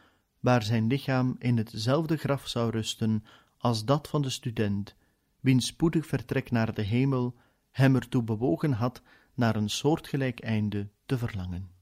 waar 0.41 0.63
zijn 0.63 0.87
lichaam 0.87 1.37
in 1.39 1.57
hetzelfde 1.57 2.17
graf 2.17 2.49
zou 2.49 2.71
rusten 2.71 3.25
als 3.59 3.85
dat 3.85 4.09
van 4.09 4.23
de 4.23 4.31
student, 4.31 4.95
wiens 5.41 5.67
spoedig 5.67 6.07
vertrek 6.07 6.51
naar 6.51 6.75
de 6.75 6.83
hemel 6.83 7.35
hem 7.71 7.95
ertoe 7.95 8.23
bewogen 8.23 8.73
had 8.73 9.03
naar 9.35 9.57
een 9.57 9.71
soortgelijk 9.71 10.41
einde 10.41 10.89
te 11.07 11.19
verlangen. 11.19 11.76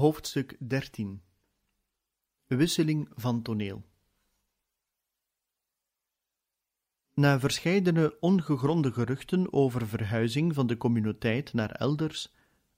Hoofdstuk 0.00 0.56
13 0.58 1.22
Wisseling 2.46 3.08
van 3.14 3.42
toneel 3.42 3.84
Na 7.14 7.40
verscheidene 7.40 8.16
ongegronde 8.20 8.92
geruchten 8.92 9.52
over 9.52 9.88
verhuizing 9.88 10.54
van 10.54 10.66
de 10.66 10.76
communiteit 10.76 11.52
naar 11.52 11.70
elders, 11.70 12.34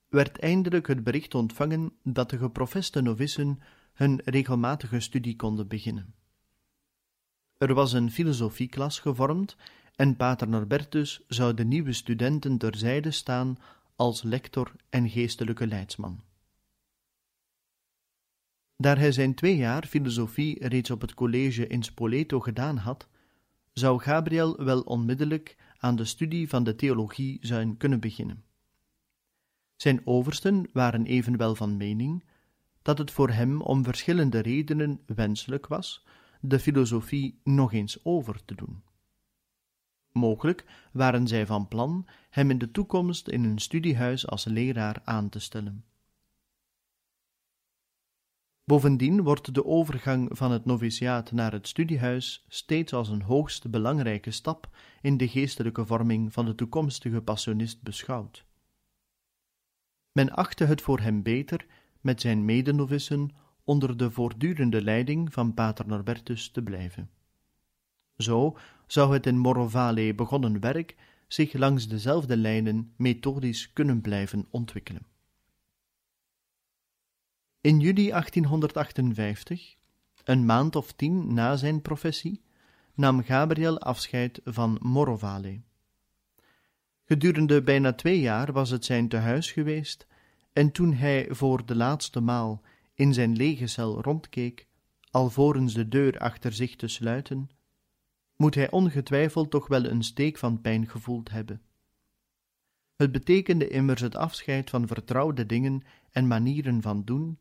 werd 0.09 0.39
eindelijk 0.39 0.87
het 0.87 1.05
bericht 1.05 1.35
ontvangen 1.35 1.93
dat 2.03 2.31
de 2.31 2.39
geprofeste 2.39 3.01
novissen 3.01 3.59
hun 3.93 4.21
regelmatige 4.25 5.01
studie 5.01 5.37
konden 5.37 5.69
beginnen. 5.69 6.15
Er 7.59 7.75
was 7.75 7.93
een 7.93 8.11
filosofieklas 8.11 8.99
gevormd 8.99 9.57
en 9.97 10.17
pater 10.17 10.49
Norbertus 10.49 11.25
zou 11.29 11.55
de 11.55 11.65
nieuwe 11.65 11.93
studenten 11.93 12.59
terzijde 12.59 13.11
staan 13.11 13.59
als 13.97 14.23
lector 14.23 14.73
en 14.89 15.11
geestelijke 15.11 15.67
leidsman. 15.67 16.31
Daar 18.83 18.99
hij 18.99 19.13
zijn 19.13 19.35
twee 19.35 19.57
jaar 19.57 19.87
filosofie 19.87 20.69
reeds 20.69 20.91
op 20.91 21.01
het 21.01 21.15
college 21.15 21.67
in 21.67 21.83
Spoleto 21.83 22.41
gedaan 22.41 22.77
had, 22.77 23.09
zou 23.73 24.01
Gabriel 24.01 24.65
wel 24.65 24.81
onmiddellijk 24.81 25.57
aan 25.79 25.97
de 25.97 26.05
studie 26.05 26.49
van 26.49 26.65
de 26.65 26.75
theologie 26.75 27.39
zijn 27.41 27.77
kunnen 27.77 28.01
beginnen. 28.01 28.45
Zijn 29.77 30.01
oversten 30.05 30.69
waren 30.73 31.07
evenwel 31.07 31.55
van 31.55 31.77
mening 31.77 32.25
dat 32.83 32.99
het 32.99 33.11
voor 33.11 33.31
hem 33.31 33.61
om 33.61 33.85
verschillende 33.85 34.39
redenen 34.39 35.01
wenselijk 35.07 35.67
was 35.67 36.07
de 36.41 36.59
filosofie 36.59 37.41
nog 37.45 37.73
eens 37.73 38.05
over 38.05 38.45
te 38.45 38.55
doen. 38.55 38.83
Mogelijk 40.13 40.65
waren 40.93 41.27
zij 41.27 41.47
van 41.47 41.69
plan 41.69 42.07
hem 42.31 42.51
in 42.51 42.59
de 42.59 42.71
toekomst 42.71 43.29
in 43.29 43.45
een 43.45 43.59
studiehuis 43.59 44.27
als 44.27 44.45
leraar 44.45 45.01
aan 45.05 45.29
te 45.29 45.39
stellen. 45.39 45.85
Bovendien 48.73 49.23
wordt 49.23 49.55
de 49.55 49.65
overgang 49.65 50.29
van 50.31 50.51
het 50.51 50.65
noviciaat 50.65 51.33
naar 51.33 51.53
het 51.53 51.69
studiehuis 51.69 52.45
steeds 52.49 52.93
als 52.93 53.09
een 53.09 53.23
hoogst 53.23 53.71
belangrijke 53.71 54.31
stap 54.31 54.69
in 55.01 55.17
de 55.17 55.29
geestelijke 55.29 55.87
vorming 55.87 56.33
van 56.33 56.45
de 56.45 56.55
toekomstige 56.55 57.23
passionist 57.23 57.83
beschouwd. 57.83 58.45
Men 60.13 60.31
achtte 60.31 60.65
het 60.65 60.81
voor 60.81 61.01
hem 61.01 61.23
beter 61.23 61.67
met 62.01 62.21
zijn 62.21 62.45
medenovissen 62.45 63.31
onder 63.65 63.97
de 63.97 64.11
voortdurende 64.11 64.83
leiding 64.83 65.33
van 65.33 65.55
pater 65.55 65.87
Norbertus 65.87 66.51
te 66.51 66.63
blijven. 66.63 67.11
Zo 68.17 68.57
zou 68.87 69.13
het 69.13 69.27
in 69.27 69.39
Morovale 69.39 70.15
begonnen 70.15 70.61
werk 70.61 70.97
zich 71.29 71.53
langs 71.53 71.89
dezelfde 71.89 72.37
lijnen 72.37 72.93
methodisch 72.97 73.73
kunnen 73.73 74.01
blijven 74.01 74.47
ontwikkelen. 74.51 75.12
In 77.63 77.81
juli 77.81 78.11
1858, 78.11 79.77
een 80.25 80.47
maand 80.47 80.77
of 80.77 80.93
tien 80.93 81.35
na 81.35 81.57
zijn 81.57 81.83
professie, 81.83 82.43
nam 82.95 83.23
Gabriel 83.23 83.79
afscheid 83.79 84.41
van 84.45 84.79
Morovale. 84.81 85.61
Gedurende 87.05 87.63
bijna 87.63 87.93
twee 87.93 88.21
jaar 88.21 88.53
was 88.53 88.71
het 88.71 88.85
zijn 88.85 89.09
tehuis 89.09 89.53
geweest, 89.53 90.07
en 90.53 90.73
toen 90.73 90.93
hij 90.93 91.27
voor 91.31 91.67
de 91.67 91.77
laatste 91.77 92.21
maal 92.21 92.63
in 92.95 93.15
zijn 93.15 93.37
lege 93.37 93.67
cel 93.67 94.01
rondkeek, 94.01 94.67
alvorens 95.11 95.75
de 95.75 95.89
deur 95.89 96.19
achter 96.19 96.53
zich 96.53 96.77
te 96.77 96.89
sluiten, 96.89 97.51
moet 98.37 98.55
hij 98.55 98.71
ongetwijfeld 98.71 99.51
toch 99.51 99.67
wel 99.67 99.85
een 99.85 100.03
steek 100.03 100.39
van 100.39 100.61
pijn 100.61 100.89
gevoeld 100.89 101.31
hebben. 101.31 101.63
Het 102.97 103.13
betekende 103.13 103.69
immers 103.69 104.01
het 104.01 104.17
afscheid 104.17 104.71
van 104.71 104.87
vertrouwde 104.87 105.47
dingen 105.47 105.83
en 106.11 106.27
manieren 106.27 106.83
van 106.83 107.05
doen, 107.05 107.39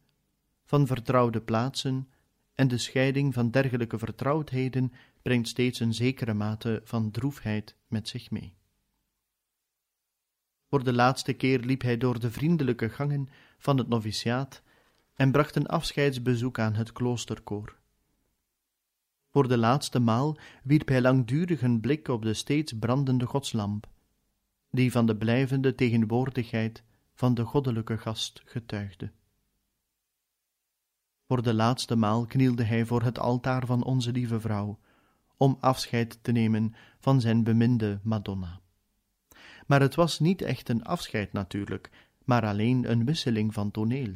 van 0.72 0.88
vertrouwde 0.88 1.42
plaatsen, 1.42 2.10
en 2.54 2.68
de 2.68 2.78
scheiding 2.78 3.34
van 3.34 3.52
dergelijke 3.52 3.98
vertrouwdheden 3.98 4.94
brengt 5.22 5.48
steeds 5.48 5.80
een 5.80 5.94
zekere 5.94 6.34
mate 6.34 6.82
van 6.84 7.12
droefheid 7.12 7.76
met 7.88 8.08
zich 8.08 8.32
mee. 8.32 8.54
Voor 10.70 10.84
de 10.84 10.94
laatste 10.94 11.34
keer 11.34 11.60
liep 11.60 11.82
hij 11.82 11.98
door 11.98 12.20
de 12.20 12.32
vriendelijke 12.32 12.90
gangen 12.90 13.30
van 13.58 13.78
het 13.78 13.88
noviciaat 13.88 14.62
en 15.14 15.32
bracht 15.32 15.56
een 15.56 15.68
afscheidsbezoek 15.68 16.60
aan 16.60 16.74
het 16.74 16.92
kloosterkoor. 16.92 17.78
Voor 19.30 19.48
de 19.48 19.58
laatste 19.58 20.00
maal 20.00 20.38
wierp 20.64 20.88
hij 20.88 21.02
langdurig 21.02 21.62
een 21.62 21.80
blik 21.80 22.08
op 22.08 22.22
de 22.22 22.34
steeds 22.34 22.74
brandende 22.80 23.26
godslamp, 23.26 23.90
die 24.70 24.92
van 24.92 25.06
de 25.06 25.16
blijvende 25.16 25.76
tegenwoordigheid 25.76 26.84
van 27.14 27.34
de 27.34 27.44
goddelijke 27.44 27.98
gast 27.98 28.42
getuigde. 28.46 29.12
Voor 31.32 31.44
de 31.44 31.54
laatste 31.54 31.96
maal 31.96 32.26
knielde 32.26 32.64
hij 32.64 32.86
voor 32.86 33.02
het 33.02 33.20
altaar 33.20 33.66
van 33.66 33.84
onze 33.84 34.12
lieve 34.12 34.40
vrouw, 34.40 34.80
om 35.38 35.58
afscheid 35.60 36.20
te 36.22 36.32
nemen 36.32 36.76
van 37.00 37.22
zijn 37.22 37.44
beminde 37.44 38.00
Madonna. 38.04 38.60
Maar 39.68 39.82
het 39.82 39.96
was 39.96 40.20
niet 40.20 40.42
echt 40.42 40.70
een 40.70 40.84
afscheid 40.84 41.34
natuurlijk, 41.34 41.90
maar 42.24 42.46
alleen 42.46 42.92
een 42.92 43.06
wisseling 43.06 43.54
van 43.54 43.72
toneel. 43.72 44.16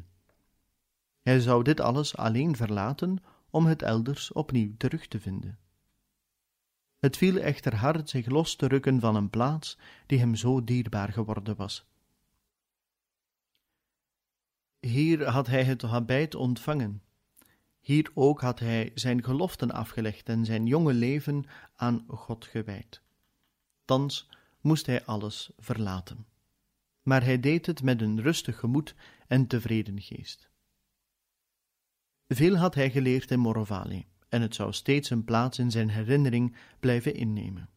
Hij 1.21 1.39
zou 1.39 1.63
dit 1.63 1.80
alles 1.80 2.17
alleen 2.17 2.56
verlaten 2.56 3.23
om 3.49 3.65
het 3.65 3.82
elders 3.82 4.32
opnieuw 4.32 4.73
terug 4.78 5.08
te 5.08 5.19
vinden. 5.19 5.58
Het 6.99 7.17
viel 7.17 7.38
echter 7.38 7.75
hard 7.75 8.10
zich 8.10 8.25
los 8.25 8.56
te 8.56 8.67
rukken 8.67 8.99
van 8.99 9.15
een 9.15 9.30
plaats 9.30 9.78
die 10.06 10.19
hem 10.19 10.36
zo 10.36 10.63
dierbaar 10.63 11.12
geworden 11.12 11.56
was. 11.56 11.86
Hier 14.80 15.30
had 15.30 15.47
hij 15.47 15.63
het 15.63 15.82
habijt 15.82 16.36
ontvangen. 16.36 17.04
Hier 17.86 18.12
ook 18.13 18.41
had 18.41 18.60
hij 18.60 18.91
zijn 18.93 19.24
geloften 19.24 19.71
afgelegd 19.71 20.30
en 20.30 20.45
zijn 20.45 20.65
jonge 20.65 20.93
leven 20.93 21.45
aan 21.76 22.04
God 22.08 22.45
gewijd. 22.45 23.02
Thans 23.86 24.30
moest 24.62 24.86
hij 24.86 25.06
alles 25.06 25.52
verlaten. 25.58 26.26
Maar 27.02 27.24
hij 27.24 27.39
deed 27.39 27.65
het 27.65 27.84
met 27.84 28.02
een 28.02 28.21
rustig 28.21 28.60
gemoed 28.60 28.95
en 29.28 29.48
tevreden 29.48 30.02
geest. 30.02 30.50
Veel 32.28 32.56
had 32.56 32.76
hij 32.76 32.91
geleerd 32.91 33.32
in 33.32 33.39
Morovale, 33.39 34.06
en 34.30 34.41
het 34.41 34.56
zou 34.56 34.74
steeds 34.74 35.10
een 35.10 35.24
plaats 35.24 35.60
in 35.60 35.71
zijn 35.71 35.89
herinnering 35.89 36.58
blijven 36.80 37.15
innemen. 37.15 37.69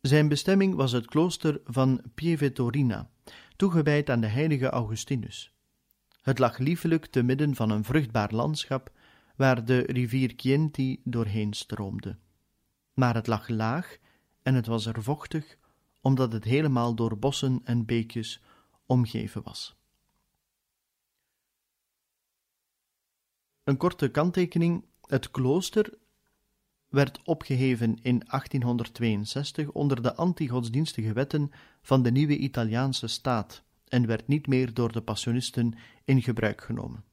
Zijn 0.00 0.28
bestemming 0.28 0.74
was 0.74 0.92
het 0.92 1.06
klooster 1.06 1.60
van 1.64 2.02
Pievetorina, 2.14 3.10
toegewijd 3.56 4.10
aan 4.10 4.20
de 4.20 4.26
heilige 4.26 4.68
Augustinus. 4.68 5.51
Het 6.22 6.38
lag 6.38 6.58
liefelijk 6.58 7.06
te 7.06 7.22
midden 7.22 7.54
van 7.54 7.70
een 7.70 7.84
vruchtbaar 7.84 8.32
landschap, 8.32 8.90
waar 9.36 9.64
de 9.64 9.78
rivier 9.78 10.32
Chienti 10.36 11.00
doorheen 11.04 11.52
stroomde. 11.52 12.16
Maar 12.94 13.14
het 13.14 13.26
lag 13.26 13.48
laag 13.48 13.98
en 14.42 14.54
het 14.54 14.66
was 14.66 14.86
er 14.86 15.02
vochtig, 15.02 15.56
omdat 16.00 16.32
het 16.32 16.44
helemaal 16.44 16.94
door 16.94 17.18
bossen 17.18 17.60
en 17.64 17.84
beekjes 17.84 18.42
omgeven 18.86 19.42
was. 19.42 19.76
Een 23.64 23.76
korte 23.76 24.08
kanttekening: 24.08 24.84
het 25.06 25.30
klooster 25.30 25.98
werd 26.88 27.22
opgeheven 27.24 27.98
in 28.02 28.18
1862 28.18 29.70
onder 29.70 30.02
de 30.02 30.14
antigodsdienstige 30.14 31.12
wetten 31.12 31.50
van 31.82 32.02
de 32.02 32.10
nieuwe 32.10 32.36
Italiaanse 32.36 33.06
staat 33.06 33.64
en 33.92 34.06
werd 34.06 34.28
niet 34.28 34.46
meer 34.46 34.74
door 34.74 34.92
de 34.92 35.02
passionisten 35.02 35.74
in 36.04 36.22
gebruik 36.22 36.60
genomen. 36.60 37.04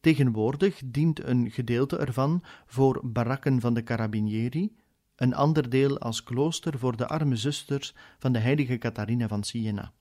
Tegenwoordig 0.00 0.80
dient 0.84 1.24
een 1.24 1.50
gedeelte 1.50 1.96
ervan 1.96 2.44
voor 2.66 3.00
barakken 3.04 3.60
van 3.60 3.74
de 3.74 3.82
carabinieri, 3.82 4.76
een 5.16 5.34
ander 5.34 5.70
deel 5.70 5.98
als 5.98 6.22
klooster 6.22 6.78
voor 6.78 6.96
de 6.96 7.06
arme 7.06 7.36
zusters 7.36 7.94
van 8.18 8.32
de 8.32 8.38
heilige 8.38 8.78
Catharina 8.78 9.28
van 9.28 9.42
Siena. 9.42 9.92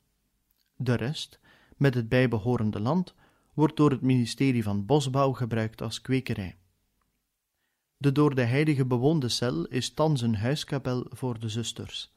De 0.76 0.94
rest, 0.94 1.40
met 1.78 1.94
het 1.94 2.10
bijbehorende 2.10 2.80
land, 2.80 3.16
wordt 3.54 3.76
door 3.76 3.92
het 3.92 4.02
ministerie 4.02 4.64
van 4.64 4.86
Bosbouw 4.86 5.32
gebruikt 5.32 5.82
als 5.82 6.02
kwekerij. 6.02 6.58
De 7.98 8.12
door 8.12 8.36
de 8.36 8.44
heilige 8.44 8.86
bewoonde 8.86 9.30
cel 9.30 9.66
is 9.66 9.94
thans 9.94 10.22
een 10.22 10.36
huiskapel 10.36 11.06
voor 11.10 11.40
de 11.40 11.50
zusters. 11.50 12.16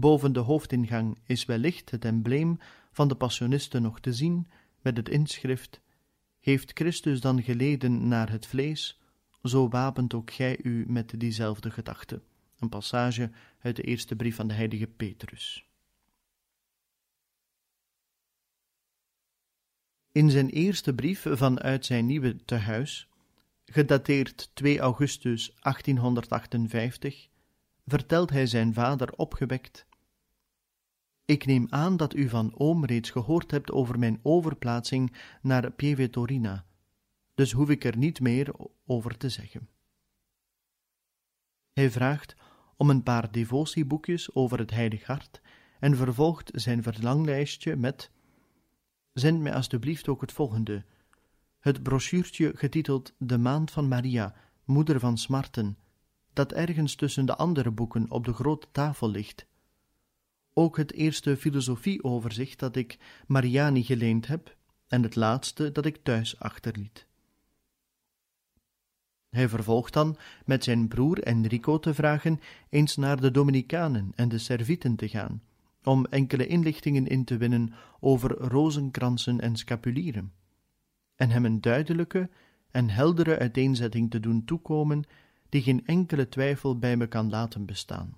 Boven 0.00 0.32
de 0.32 0.40
hoofdingang 0.40 1.18
is 1.24 1.44
wellicht 1.44 1.90
het 1.90 2.04
embleem 2.04 2.58
van 2.92 3.08
de 3.08 3.14
Passionisten 3.14 3.82
nog 3.82 4.00
te 4.00 4.12
zien, 4.12 4.48
met 4.80 4.96
het 4.96 5.08
inschrift: 5.08 5.80
Heeft 6.40 6.70
Christus 6.74 7.20
dan 7.20 7.42
geleden 7.42 8.08
naar 8.08 8.30
het 8.30 8.46
vlees, 8.46 9.00
zo 9.42 9.68
wapent 9.68 10.14
ook 10.14 10.30
gij 10.30 10.58
u 10.62 10.84
met 10.88 11.20
diezelfde 11.20 11.70
gedachte. 11.70 12.22
Een 12.58 12.68
passage 12.68 13.30
uit 13.60 13.76
de 13.76 13.82
eerste 13.82 14.16
brief 14.16 14.36
van 14.36 14.48
de 14.48 14.54
heilige 14.54 14.86
Petrus. 14.86 15.68
In 20.12 20.30
zijn 20.30 20.48
eerste 20.48 20.94
brief 20.94 21.26
vanuit 21.30 21.86
zijn 21.86 22.06
nieuwe 22.06 22.44
tehuis, 22.44 23.08
gedateerd 23.64 24.50
2 24.54 24.78
augustus 24.78 25.46
1858, 25.60 27.28
vertelt 27.86 28.30
hij 28.30 28.46
zijn 28.46 28.74
vader 28.74 29.12
opgewekt: 29.12 29.86
Ik 31.24 31.46
neem 31.46 31.66
aan 31.70 31.96
dat 31.96 32.14
u 32.14 32.28
van 32.28 32.58
oom 32.58 32.84
reeds 32.84 33.10
gehoord 33.10 33.50
hebt 33.50 33.70
over 33.70 33.98
mijn 33.98 34.20
overplaatsing 34.22 35.12
naar 35.42 35.70
Pieve 35.70 36.10
Torina, 36.10 36.64
dus 37.34 37.52
hoef 37.52 37.70
ik 37.70 37.84
er 37.84 37.96
niet 37.96 38.20
meer 38.20 38.54
over 38.86 39.16
te 39.16 39.28
zeggen. 39.28 39.68
Hij 41.72 41.90
vraagt 41.90 42.36
om 42.76 42.90
een 42.90 43.02
paar 43.02 43.32
devotieboekjes 43.32 44.34
over 44.34 44.58
het 44.58 44.70
Heilig 44.70 45.06
Hart 45.06 45.40
en 45.80 45.96
vervolgt 45.96 46.50
zijn 46.54 46.82
verlanglijstje 46.82 47.76
met: 47.76 48.10
Zend 49.12 49.40
mij 49.40 49.54
alstublieft 49.54 50.08
ook 50.08 50.20
het 50.20 50.32
volgende: 50.32 50.84
het 51.58 51.82
brochuurtje 51.82 52.52
getiteld 52.56 53.14
De 53.18 53.38
Maand 53.38 53.70
van 53.70 53.88
Maria, 53.88 54.34
Moeder 54.64 55.00
van 55.00 55.18
Smarten, 55.18 55.78
dat 56.36 56.52
ergens 56.52 56.94
tussen 56.94 57.26
de 57.26 57.36
andere 57.36 57.70
boeken 57.70 58.10
op 58.10 58.24
de 58.24 58.32
grote 58.32 58.66
tafel 58.72 59.10
ligt. 59.10 59.46
Ook 60.52 60.76
het 60.76 60.92
eerste 60.92 61.36
filosofieoverzicht 61.36 62.58
dat 62.58 62.76
ik 62.76 62.98
Mariani 63.26 63.82
geleend 63.82 64.26
heb, 64.26 64.56
en 64.88 65.02
het 65.02 65.14
laatste 65.14 65.72
dat 65.72 65.86
ik 65.86 65.96
thuis 66.02 66.38
achterliet. 66.38 67.06
Hij 69.30 69.48
vervolgt 69.48 69.92
dan 69.92 70.16
met 70.44 70.64
zijn 70.64 70.88
broer 70.88 71.22
Enrico 71.22 71.78
te 71.78 71.94
vragen 71.94 72.40
eens 72.68 72.96
naar 72.96 73.20
de 73.20 73.30
Dominicanen 73.30 74.12
en 74.14 74.28
de 74.28 74.38
Servieten 74.38 74.96
te 74.96 75.08
gaan, 75.08 75.42
om 75.82 76.06
enkele 76.06 76.46
inlichtingen 76.46 77.06
in 77.06 77.24
te 77.24 77.36
winnen 77.36 77.72
over 78.00 78.30
rozenkransen 78.30 79.40
en 79.40 79.56
scapulieren, 79.56 80.32
en 81.14 81.30
hem 81.30 81.44
een 81.44 81.60
duidelijke 81.60 82.30
en 82.70 82.90
heldere 82.90 83.38
uiteenzetting 83.38 84.10
te 84.10 84.20
doen 84.20 84.44
toekomen, 84.44 85.04
die 85.56 85.64
geen 85.64 85.86
enkele 85.86 86.28
twijfel 86.28 86.78
bij 86.78 86.96
me 86.96 87.06
kan 87.06 87.30
laten 87.30 87.66
bestaan. 87.66 88.16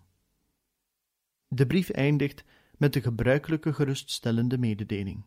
De 1.48 1.66
brief 1.66 1.90
eindigt 1.90 2.44
met 2.76 2.92
de 2.92 3.00
gebruikelijke 3.00 3.72
geruststellende 3.72 4.58
mededeling. 4.58 5.24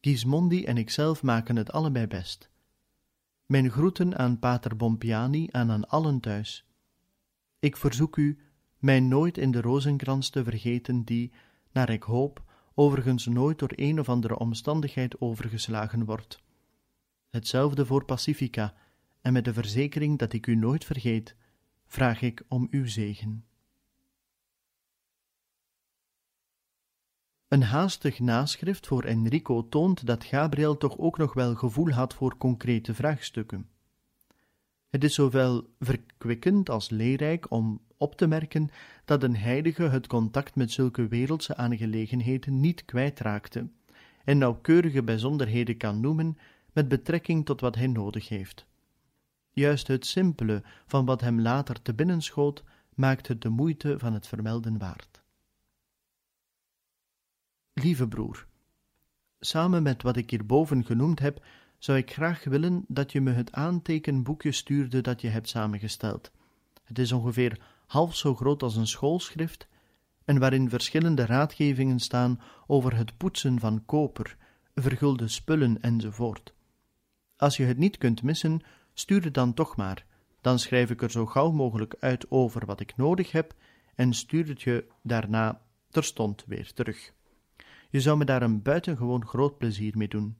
Gismondi 0.00 0.64
en 0.64 0.76
ikzelf 0.76 1.22
maken 1.22 1.56
het 1.56 1.72
allebei 1.72 2.06
best. 2.06 2.50
Mijn 3.46 3.70
groeten 3.70 4.18
aan 4.18 4.38
pater 4.38 4.76
Bompiani 4.76 5.46
en 5.46 5.70
aan 5.70 5.88
allen 5.88 6.20
thuis. 6.20 6.66
Ik 7.58 7.76
verzoek 7.76 8.16
u 8.16 8.38
mij 8.78 9.00
nooit 9.00 9.38
in 9.38 9.50
de 9.50 9.60
rozenkrans 9.60 10.30
te 10.30 10.44
vergeten 10.44 11.04
die, 11.04 11.32
naar 11.72 11.90
ik 11.90 12.02
hoop, 12.02 12.42
overigens 12.74 13.26
nooit 13.26 13.58
door 13.58 13.72
een 13.74 14.00
of 14.00 14.08
andere 14.08 14.38
omstandigheid 14.38 15.20
overgeslagen 15.20 16.04
wordt. 16.04 16.42
Hetzelfde 17.30 17.86
voor 17.86 18.04
Pacifica, 18.04 18.74
en 19.26 19.32
met 19.32 19.44
de 19.44 19.52
verzekering 19.52 20.18
dat 20.18 20.32
ik 20.32 20.46
u 20.46 20.54
nooit 20.54 20.84
vergeet, 20.84 21.36
vraag 21.86 22.22
ik 22.22 22.42
om 22.48 22.68
uw 22.70 22.86
zegen. 22.86 23.44
Een 27.48 27.62
haastig 27.62 28.18
naschrift 28.18 28.86
voor 28.86 29.04
Enrico 29.04 29.68
toont 29.68 30.06
dat 30.06 30.24
Gabriel 30.24 30.76
toch 30.76 30.98
ook 30.98 31.18
nog 31.18 31.34
wel 31.34 31.54
gevoel 31.54 31.90
had 31.90 32.14
voor 32.14 32.36
concrete 32.36 32.94
vraagstukken. 32.94 33.68
Het 34.88 35.04
is 35.04 35.14
zowel 35.14 35.74
verkwikkend 35.78 36.70
als 36.70 36.90
leerrijk 36.90 37.50
om 37.50 37.80
op 37.96 38.16
te 38.16 38.26
merken 38.26 38.68
dat 39.04 39.22
een 39.22 39.36
heilige 39.36 39.82
het 39.82 40.06
contact 40.06 40.54
met 40.54 40.70
zulke 40.70 41.08
wereldse 41.08 41.56
aangelegenheden 41.56 42.60
niet 42.60 42.84
kwijtraakte 42.84 43.68
en 44.24 44.38
nauwkeurige 44.38 45.02
bijzonderheden 45.02 45.76
kan 45.76 46.00
noemen 46.00 46.38
met 46.72 46.88
betrekking 46.88 47.44
tot 47.44 47.60
wat 47.60 47.74
hij 47.74 47.86
nodig 47.86 48.28
heeft. 48.28 48.66
Juist 49.58 49.86
het 49.86 50.06
simpele 50.06 50.62
van 50.86 51.04
wat 51.04 51.20
hem 51.20 51.40
later 51.40 51.82
te 51.82 51.94
binnen 51.94 52.22
schoot, 52.22 52.64
maakt 52.94 53.28
het 53.28 53.42
de 53.42 53.48
moeite 53.48 53.98
van 53.98 54.12
het 54.12 54.26
vermelden 54.26 54.78
waard. 54.78 55.22
Lieve 57.72 58.08
broer, 58.08 58.46
samen 59.40 59.82
met 59.82 60.02
wat 60.02 60.16
ik 60.16 60.30
hierboven 60.30 60.84
genoemd 60.84 61.18
heb, 61.20 61.44
zou 61.78 61.98
ik 61.98 62.12
graag 62.12 62.44
willen 62.44 62.84
dat 62.88 63.12
je 63.12 63.20
me 63.20 63.32
het 63.32 63.52
aantekenboekje 63.52 64.52
stuurde 64.52 65.00
dat 65.00 65.20
je 65.20 65.28
hebt 65.28 65.48
samengesteld. 65.48 66.30
Het 66.84 66.98
is 66.98 67.12
ongeveer 67.12 67.60
half 67.86 68.16
zo 68.16 68.34
groot 68.34 68.62
als 68.62 68.76
een 68.76 68.86
schoolschrift 68.86 69.68
en 70.24 70.38
waarin 70.38 70.68
verschillende 70.68 71.26
raadgevingen 71.26 71.98
staan 71.98 72.40
over 72.66 72.96
het 72.96 73.16
poetsen 73.16 73.60
van 73.60 73.84
koper, 73.84 74.36
vergulde 74.74 75.28
spullen 75.28 75.80
enzovoort. 75.80 76.54
Als 77.36 77.56
je 77.56 77.64
het 77.64 77.78
niet 77.78 77.98
kunt 77.98 78.22
missen, 78.22 78.60
stuur 78.98 79.24
het 79.24 79.34
dan 79.34 79.54
toch 79.54 79.76
maar. 79.76 80.06
Dan 80.40 80.58
schrijf 80.58 80.90
ik 80.90 81.02
er 81.02 81.10
zo 81.10 81.26
gauw 81.26 81.50
mogelijk 81.50 81.96
uit 81.98 82.30
over 82.30 82.66
wat 82.66 82.80
ik 82.80 82.96
nodig 82.96 83.32
heb 83.32 83.54
en 83.94 84.12
stuur 84.12 84.48
het 84.48 84.62
je 84.62 84.86
daarna 85.02 85.60
terstond 85.90 86.44
weer 86.46 86.72
terug. 86.72 87.12
Je 87.90 88.00
zou 88.00 88.18
me 88.18 88.24
daar 88.24 88.42
een 88.42 88.62
buitengewoon 88.62 89.26
groot 89.26 89.58
plezier 89.58 89.96
mee 89.96 90.08
doen. 90.08 90.38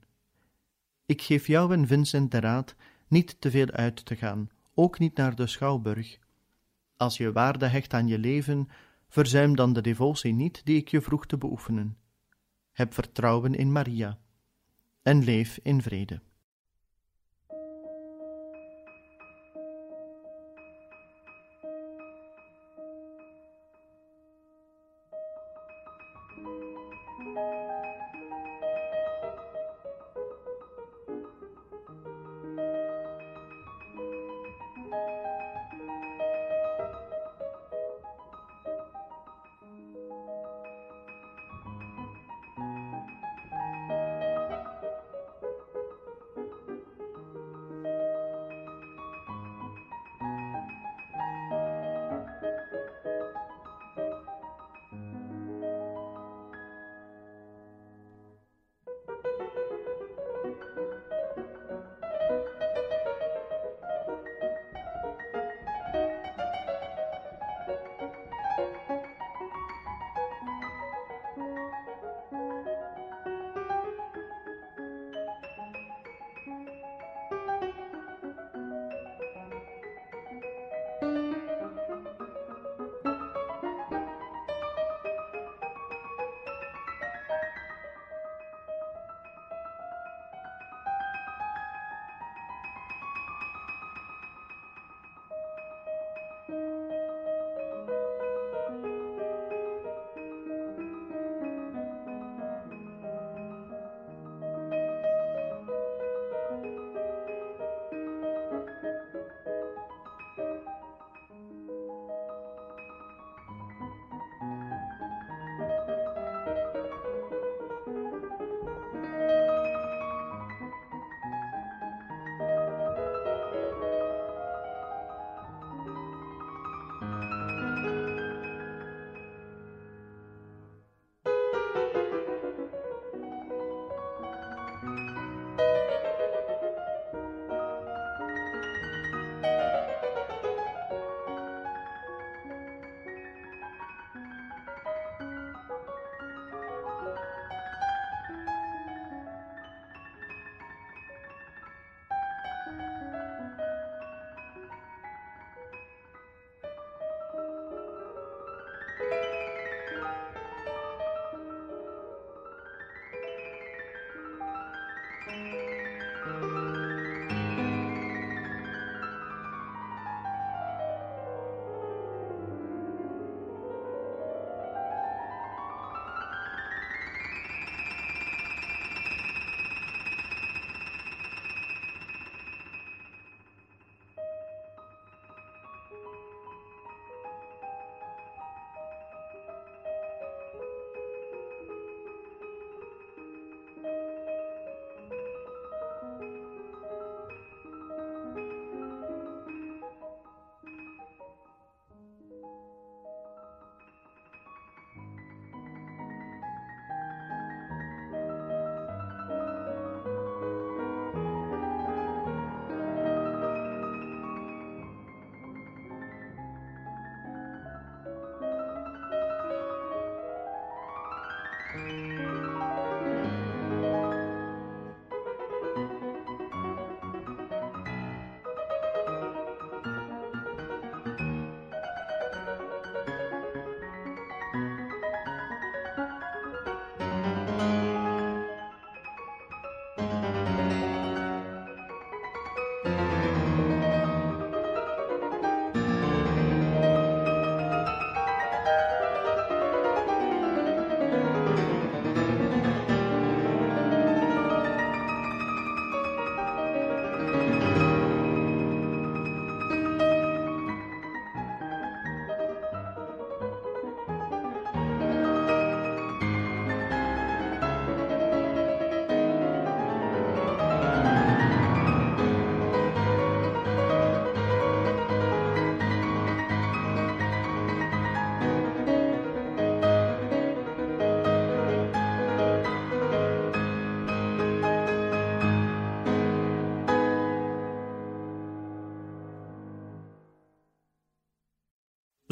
Ik 1.05 1.21
geef 1.21 1.47
jou 1.47 1.73
en 1.73 1.87
Vincent 1.87 2.31
de 2.31 2.39
raad 2.39 2.75
niet 3.07 3.41
te 3.41 3.51
veel 3.51 3.71
uit 3.71 4.05
te 4.05 4.15
gaan, 4.15 4.49
ook 4.73 4.99
niet 4.99 5.15
naar 5.15 5.35
de 5.35 5.47
schouwburg. 5.47 6.19
Als 6.97 7.17
je 7.17 7.31
waarde 7.31 7.67
hecht 7.67 7.93
aan 7.93 8.07
je 8.07 8.19
leven, 8.19 8.69
verzuim 9.09 9.55
dan 9.55 9.73
de 9.73 9.81
devotie 9.81 10.33
niet 10.33 10.61
die 10.65 10.77
ik 10.77 10.87
je 10.87 11.01
vroeg 11.01 11.25
te 11.25 11.37
beoefenen. 11.37 11.97
Heb 12.71 12.93
vertrouwen 12.93 13.53
in 13.53 13.71
Maria 13.71 14.19
en 15.01 15.23
leef 15.23 15.59
in 15.63 15.81
vrede. 15.81 16.21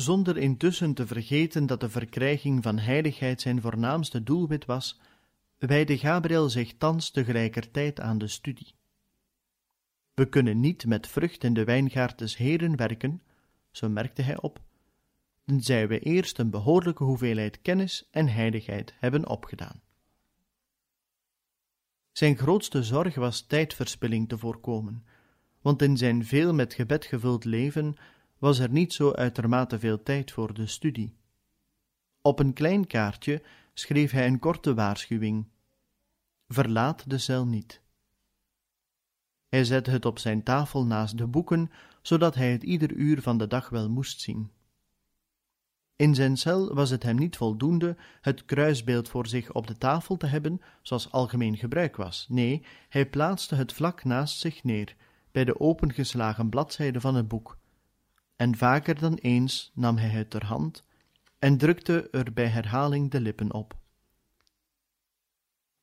Zonder 0.05 0.37
intussen 0.37 0.93
te 0.93 1.07
vergeten 1.07 1.65
dat 1.65 1.79
de 1.79 1.89
verkrijging 1.89 2.63
van 2.63 2.77
heiligheid 2.77 3.41
zijn 3.41 3.61
voornaamste 3.61 4.23
doelwit 4.23 4.65
was, 4.65 4.99
wijde 5.57 5.97
Gabriel 5.97 6.49
zich 6.49 6.73
thans 6.77 7.11
tegelijkertijd 7.11 7.99
aan 7.99 8.17
de 8.17 8.27
studie. 8.27 8.75
We 10.13 10.29
kunnen 10.29 10.59
niet 10.59 10.85
met 10.85 11.07
vrucht 11.07 11.43
in 11.43 11.53
de 11.53 11.63
wijngaard 11.63 12.17
des 12.17 12.37
Heren 12.37 12.75
werken, 12.75 13.21
zo 13.71 13.89
merkte 13.89 14.21
hij 14.21 14.41
op, 14.41 14.61
tenzij 15.45 15.87
we 15.87 15.99
eerst 15.99 16.39
een 16.39 16.49
behoorlijke 16.49 17.03
hoeveelheid 17.03 17.61
kennis 17.61 18.07
en 18.11 18.27
heiligheid 18.27 18.93
hebben 18.97 19.27
opgedaan. 19.27 19.81
Zijn 22.11 22.37
grootste 22.37 22.83
zorg 22.83 23.15
was 23.15 23.41
tijdverspilling 23.41 24.29
te 24.29 24.37
voorkomen, 24.37 25.05
want 25.61 25.81
in 25.81 25.97
zijn 25.97 26.25
veel 26.25 26.53
met 26.53 26.73
gebed 26.73 27.05
gevuld 27.05 27.45
leven 27.45 27.95
was 28.37 28.59
er 28.59 28.69
niet 28.69 28.93
zo 28.93 29.11
uitermate 29.11 29.79
veel 29.79 30.03
tijd 30.03 30.31
voor 30.31 30.53
de 30.53 30.67
studie. 30.67 31.15
Op 32.21 32.39
een 32.39 32.53
klein 32.53 32.87
kaartje 32.87 33.43
schreef 33.73 34.11
hij 34.11 34.27
een 34.27 34.39
korte 34.39 34.73
waarschuwing: 34.73 35.45
Verlaat 36.47 37.09
de 37.09 37.17
cel 37.17 37.47
niet. 37.47 37.81
Hij 39.47 39.63
zette 39.63 39.91
het 39.91 40.05
op 40.05 40.19
zijn 40.19 40.43
tafel 40.43 40.85
naast 40.85 41.17
de 41.17 41.27
boeken, 41.27 41.71
zodat 42.01 42.35
hij 42.35 42.51
het 42.51 42.63
ieder 42.63 42.91
uur 42.91 43.21
van 43.21 43.37
de 43.37 43.47
dag 43.47 43.69
wel 43.69 43.89
moest 43.89 44.21
zien. 44.21 44.51
In 45.95 46.15
zijn 46.15 46.37
cel 46.37 46.73
was 46.73 46.89
het 46.89 47.03
hem 47.03 47.15
niet 47.15 47.37
voldoende 47.37 47.97
het 48.21 48.45
kruisbeeld 48.45 49.09
voor 49.09 49.27
zich 49.27 49.53
op 49.53 49.67
de 49.67 49.77
tafel 49.77 50.17
te 50.17 50.25
hebben, 50.25 50.61
zoals 50.81 51.11
algemeen 51.11 51.57
gebruik 51.57 51.95
was. 51.95 52.25
Nee, 52.29 52.65
hij 52.89 53.05
plaatste 53.05 53.55
het 53.55 53.73
vlak 53.73 54.03
naast 54.03 54.39
zich 54.39 54.63
neer, 54.63 54.95
bij 55.31 55.45
de 55.45 55.59
opengeslagen 55.59 56.49
bladzijde 56.49 57.01
van 57.01 57.15
het 57.15 57.27
boek. 57.27 57.57
En 58.35 58.57
vaker 58.57 58.99
dan 58.99 59.15
eens 59.15 59.71
nam 59.73 59.97
hij 59.97 60.09
het 60.09 60.29
ter 60.29 60.45
hand 60.45 60.83
en 61.39 61.57
drukte 61.57 62.09
er 62.11 62.33
bij 62.33 62.47
herhaling 62.47 63.11
de 63.11 63.21
lippen 63.21 63.53
op. 63.53 63.75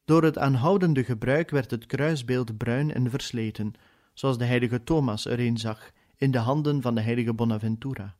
Door 0.04 0.22
het 0.22 0.38
aanhoudende 0.38 1.04
gebruik 1.04 1.50
werd 1.50 1.70
het 1.70 1.86
kruisbeeld 1.86 2.56
bruin 2.56 2.94
en 2.94 3.10
versleten, 3.10 3.74
zoals 4.14 4.38
de 4.38 4.44
heilige 4.44 4.84
Thomas 4.84 5.24
erin 5.24 5.58
zag 5.58 5.90
in 6.16 6.30
de 6.30 6.38
handen 6.38 6.82
van 6.82 6.94
de 6.94 7.00
heilige 7.00 7.34
Bonaventura. 7.34 8.16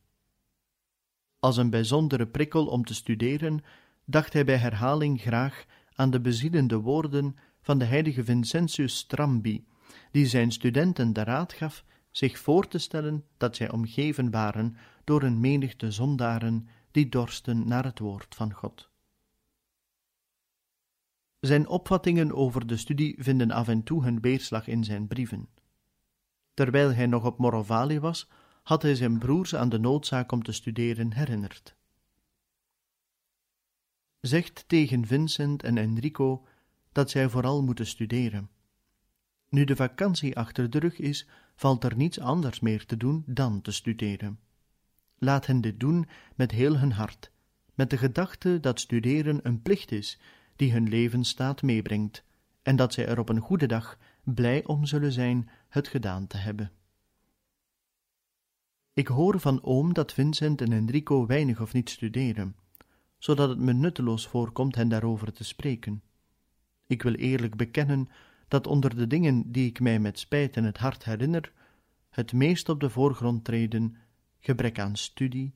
Als 1.38 1.57
een 1.57 1.71
bijzondere 1.71 2.27
prikkel 2.27 2.66
om 2.66 2.85
te 2.85 2.95
studeren, 2.95 3.64
dacht 4.05 4.33
hij 4.33 4.45
bij 4.45 4.57
herhaling 4.57 5.21
graag 5.21 5.64
aan 5.95 6.11
de 6.11 6.21
bezielende 6.21 6.77
woorden 6.77 7.37
van 7.62 7.79
de 7.79 7.85
heilige 7.85 8.25
Vincentius 8.25 8.97
Strambi, 8.97 9.66
die 10.11 10.27
zijn 10.27 10.53
studenten 10.53 11.12
de 11.12 11.23
raad 11.23 11.53
gaf 11.53 11.85
zich 12.12 12.38
voor 12.38 12.68
te 12.68 12.79
stellen 12.79 13.25
dat 13.37 13.57
zij 13.57 13.70
omgeven 13.70 14.31
waren 14.31 14.77
door 15.05 15.22
een 15.22 15.40
menigte 15.40 15.90
zondaren 15.90 16.68
die 16.90 17.09
dorsten 17.09 17.68
naar 17.68 17.85
het 17.85 17.98
woord 17.98 18.35
van 18.35 18.53
God. 18.53 18.90
Zijn 21.40 21.66
opvattingen 21.66 22.33
over 22.33 22.66
de 22.66 22.77
studie 22.77 23.16
vinden 23.18 23.51
af 23.51 23.68
en 23.68 23.83
toe 23.83 24.05
hun 24.05 24.20
weerslag 24.20 24.66
in 24.66 24.85
zijn 24.85 25.07
brieven. 25.07 25.48
Terwijl 26.55 26.92
hij 26.94 27.07
nog 27.07 27.25
op 27.25 27.38
Morovali 27.38 28.01
was, 28.01 28.29
had 28.62 28.83
hij 28.83 28.94
zijn 28.94 29.18
broers 29.18 29.55
aan 29.55 29.68
de 29.68 29.79
noodzaak 29.79 30.33
om 30.33 30.42
te 30.42 30.53
studeren 30.53 31.12
herinnerd. 31.12 31.77
Zegt 34.20 34.64
tegen 34.68 35.07
Vincent 35.07 35.62
en 35.62 35.79
Enrico 35.79 36.46
dat 36.92 37.11
zij 37.11 37.29
vooral 37.29 37.62
moeten 37.62 37.87
studeren. 37.87 38.51
Nu 39.52 39.64
de 39.64 39.76
vakantie 39.76 40.36
achter 40.36 40.70
de 40.70 40.78
rug 40.78 40.98
is, 40.98 41.28
valt 41.54 41.84
er 41.84 41.96
niets 41.96 42.20
anders 42.20 42.60
meer 42.60 42.86
te 42.86 42.96
doen 42.96 43.22
dan 43.26 43.60
te 43.60 43.72
studeren. 43.72 44.38
Laat 45.18 45.46
hen 45.46 45.60
dit 45.60 45.80
doen 45.80 46.08
met 46.34 46.50
heel 46.50 46.78
hun 46.78 46.92
hart, 46.92 47.30
met 47.74 47.90
de 47.90 47.96
gedachte 47.96 48.60
dat 48.60 48.80
studeren 48.80 49.40
een 49.42 49.62
plicht 49.62 49.90
is 49.90 50.20
die 50.56 50.72
hun 50.72 50.88
levensstaat 50.88 51.62
meebrengt, 51.62 52.24
en 52.62 52.76
dat 52.76 52.92
zij 52.92 53.06
er 53.06 53.18
op 53.18 53.28
een 53.28 53.40
goede 53.40 53.66
dag 53.66 53.98
blij 54.24 54.64
om 54.64 54.86
zullen 54.86 55.12
zijn 55.12 55.50
het 55.68 55.88
gedaan 55.88 56.26
te 56.26 56.36
hebben. 56.36 56.72
Ik 58.92 59.06
hoor 59.06 59.40
van 59.40 59.62
oom 59.62 59.94
dat 59.94 60.12
Vincent 60.12 60.60
en 60.60 60.72
Enrico 60.72 61.26
weinig 61.26 61.60
of 61.60 61.72
niet 61.72 61.90
studeren, 61.90 62.56
zodat 63.18 63.48
het 63.48 63.58
me 63.58 63.72
nutteloos 63.72 64.26
voorkomt 64.26 64.74
hen 64.74 64.88
daarover 64.88 65.32
te 65.32 65.44
spreken. 65.44 66.02
Ik 66.86 67.02
wil 67.02 67.14
eerlijk 67.14 67.56
bekennen 67.56 68.08
dat 68.52 68.66
onder 68.66 68.96
de 68.96 69.06
dingen 69.06 69.52
die 69.52 69.66
ik 69.68 69.80
mij 69.80 69.98
met 69.98 70.18
spijt 70.18 70.56
in 70.56 70.64
het 70.64 70.78
hart 70.78 71.04
herinner, 71.04 71.52
het 72.10 72.32
meest 72.32 72.68
op 72.68 72.80
de 72.80 72.90
voorgrond 72.90 73.44
treden 73.44 73.96
gebrek 74.38 74.78
aan 74.78 74.96
studie, 74.96 75.54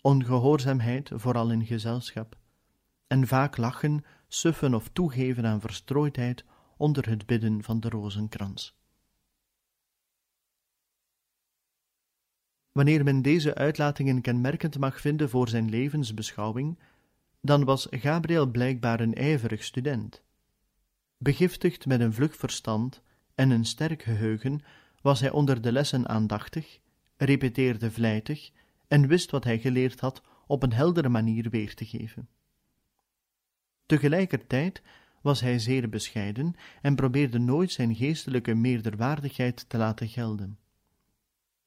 ongehoorzaamheid, 0.00 1.10
vooral 1.14 1.50
in 1.50 1.66
gezelschap, 1.66 2.36
en 3.06 3.26
vaak 3.26 3.56
lachen, 3.56 4.04
suffen 4.28 4.74
of 4.74 4.88
toegeven 4.88 5.46
aan 5.46 5.60
verstrooidheid 5.60 6.44
onder 6.76 7.08
het 7.08 7.26
bidden 7.26 7.62
van 7.62 7.80
de 7.80 7.88
rozenkrans. 7.88 8.78
Wanneer 12.72 13.04
men 13.04 13.22
deze 13.22 13.54
uitlatingen 13.54 14.20
kenmerkend 14.20 14.78
mag 14.78 15.00
vinden 15.00 15.28
voor 15.28 15.48
zijn 15.48 15.68
levensbeschouwing, 15.68 16.78
dan 17.40 17.64
was 17.64 17.86
Gabriel 17.90 18.46
blijkbaar 18.46 19.00
een 19.00 19.14
ijverig 19.14 19.64
student. 19.64 20.24
Begiftigd 21.18 21.86
met 21.86 22.00
een 22.00 22.12
vlug 22.12 22.36
verstand 22.36 23.02
en 23.34 23.50
een 23.50 23.64
sterk 23.64 24.02
geheugen, 24.02 24.60
was 25.00 25.20
hij 25.20 25.30
onder 25.30 25.60
de 25.60 25.72
lessen 25.72 26.08
aandachtig, 26.08 26.80
repeteerde 27.16 27.90
vlijtig 27.90 28.50
en 28.88 29.06
wist 29.06 29.30
wat 29.30 29.44
hij 29.44 29.58
geleerd 29.58 30.00
had 30.00 30.22
op 30.46 30.62
een 30.62 30.72
heldere 30.72 31.08
manier 31.08 31.50
weer 31.50 31.74
te 31.74 31.84
geven. 31.84 32.28
Tegelijkertijd 33.86 34.82
was 35.22 35.40
hij 35.40 35.58
zeer 35.58 35.88
bescheiden 35.88 36.54
en 36.82 36.94
probeerde 36.94 37.38
nooit 37.38 37.72
zijn 37.72 37.94
geestelijke 37.94 38.54
meerderwaardigheid 38.54 39.68
te 39.68 39.76
laten 39.76 40.08
gelden. 40.08 40.58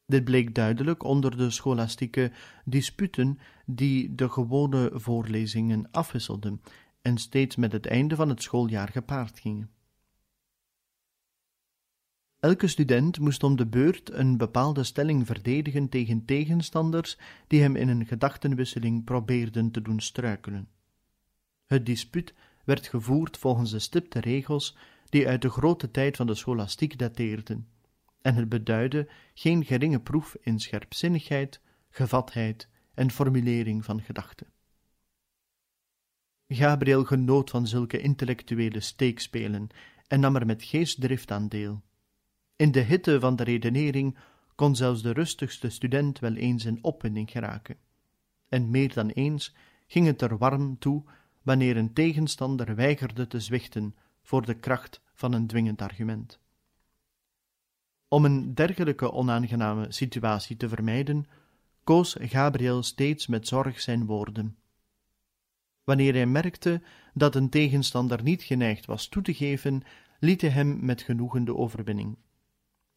Dit 0.06 0.24
bleek 0.24 0.56
duidelijk 0.56 1.04
onder 1.04 1.38
de 1.38 1.50
scholastieke 1.50 2.32
disputen 2.66 3.40
die 3.66 4.16
de 4.16 4.30
gewone 4.30 4.92
voorlezingen 4.94 5.88
afwisselden 5.92 6.62
en 7.10 7.18
steeds 7.18 7.56
met 7.56 7.72
het 7.72 7.86
einde 7.86 8.16
van 8.16 8.30
het 8.30 8.42
schooljaar 8.42 8.90
gepaard 8.90 9.40
gingen. 9.40 9.70
Elke 12.40 12.68
student 12.68 13.20
moest 13.20 13.44
om 13.44 13.56
de 13.56 13.68
beurt 13.68 14.12
een 14.14 14.38
bepaalde 14.38 14.84
stelling 14.84 15.26
verdedigen 15.26 15.90
tegen 15.90 16.26
tegenstanders 16.26 17.18
die 17.48 17.62
hem 17.62 17.76
in 17.76 17.88
een 17.88 18.06
gedachtenwisseling 18.06 19.04
probeerden 19.04 19.72
te 19.72 19.82
doen 19.82 20.00
struikelen. 20.00 20.70
Het 21.66 21.86
dispuut 21.86 22.34
werd 22.66 22.88
gevoerd 22.88 23.38
volgens 23.38 23.72
de 23.72 23.80
stipte 23.80 24.20
regels 24.20 24.78
die 25.10 25.28
uit 25.28 25.42
de 25.42 25.50
grote 25.50 25.92
tijd 25.92 26.16
van 26.16 26.28
de 26.28 26.36
scholastiek 26.36 26.98
dateerden, 26.98 27.68
en 28.22 28.36
het 28.36 28.50
beduidde 28.50 29.10
geen 29.34 29.66
geringe 29.66 30.00
proef 30.00 30.36
in 30.42 30.60
scherpzinnigheid, 30.60 31.62
gevatheid 31.90 32.70
en 32.94 33.12
formulering 33.12 33.86
van 33.86 34.02
gedachten. 34.02 34.48
Gabriel 36.52 37.04
genoot 37.04 37.50
van 37.50 37.68
zulke 37.68 38.00
intellectuele 38.00 38.80
steekspelen 38.80 39.70
en 40.08 40.20
nam 40.20 40.36
er 40.36 40.46
met 40.46 40.64
geestdrift 40.64 41.32
aan 41.32 41.48
deel. 41.48 41.82
In 42.56 42.72
de 42.72 42.80
hitte 42.80 43.20
van 43.20 43.36
de 43.36 43.44
redenering 43.44 44.18
kon 44.56 44.76
zelfs 44.76 45.02
de 45.02 45.12
rustigste 45.12 45.70
student 45.70 46.20
wel 46.20 46.34
eens 46.34 46.66
in 46.66 46.84
opwinding 46.84 47.32
geraken. 47.32 47.78
En 48.48 48.70
meer 48.70 48.94
dan 48.94 49.10
eens 49.10 49.56
ging 49.88 50.06
het 50.06 50.22
er 50.22 50.38
warm 50.38 50.80
toe 50.80 51.04
wanneer 51.42 51.78
een 51.78 51.94
tegenstander 51.94 52.76
weigerde 52.76 53.28
te 53.28 53.40
zwichten 53.40 53.96
voor 54.22 54.46
de 54.46 54.54
kracht 54.54 55.02
van 55.14 55.34
een 55.34 55.48
dwingend 55.48 55.82
argument. 55.82 56.40
Om 58.08 58.26
een 58.26 58.54
dergelijke 58.54 59.12
onaangename 59.12 59.92
situatie 59.92 60.58
te 60.58 60.70
vermijden, 60.70 61.26
koos 61.84 62.16
Gabriel 62.20 62.84
steeds 62.84 63.28
met 63.28 63.48
zorg 63.48 63.82
zijn 63.82 64.06
woorden. 64.06 64.58
Wanneer 65.90 66.14
hij 66.14 66.26
merkte 66.26 66.82
dat 67.14 67.36
een 67.36 67.50
tegenstander 67.50 68.24
niet 68.24 68.44
geneigd 68.44 68.86
was 68.86 69.08
toe 69.08 69.22
te 69.24 69.34
geven, 69.34 69.82
liet 70.20 70.42
hij 70.42 70.50
hem 70.50 70.86
met 70.86 71.02
genoegen 71.02 71.46
de 71.46 71.56
overwinning. 71.56 72.18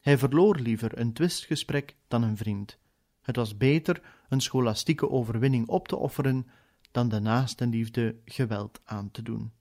Hij 0.01 0.19
verloor 0.19 0.59
liever 0.59 0.99
een 0.99 1.13
twistgesprek 1.13 1.97
dan 2.09 2.23
een 2.23 2.37
vriend. 2.37 2.79
Het 3.21 3.37
was 3.37 3.57
beter 3.57 4.03
een 4.29 4.41
scholastieke 4.41 5.11
overwinning 5.11 5.69
op 5.69 5.89
te 5.89 5.97
offeren 5.97 6.47
dan 6.91 7.09
de 7.09 7.21
naastenliefde 7.21 8.17
geweld 8.25 8.81
aan 8.85 9.11
te 9.11 9.23
doen. 9.23 9.53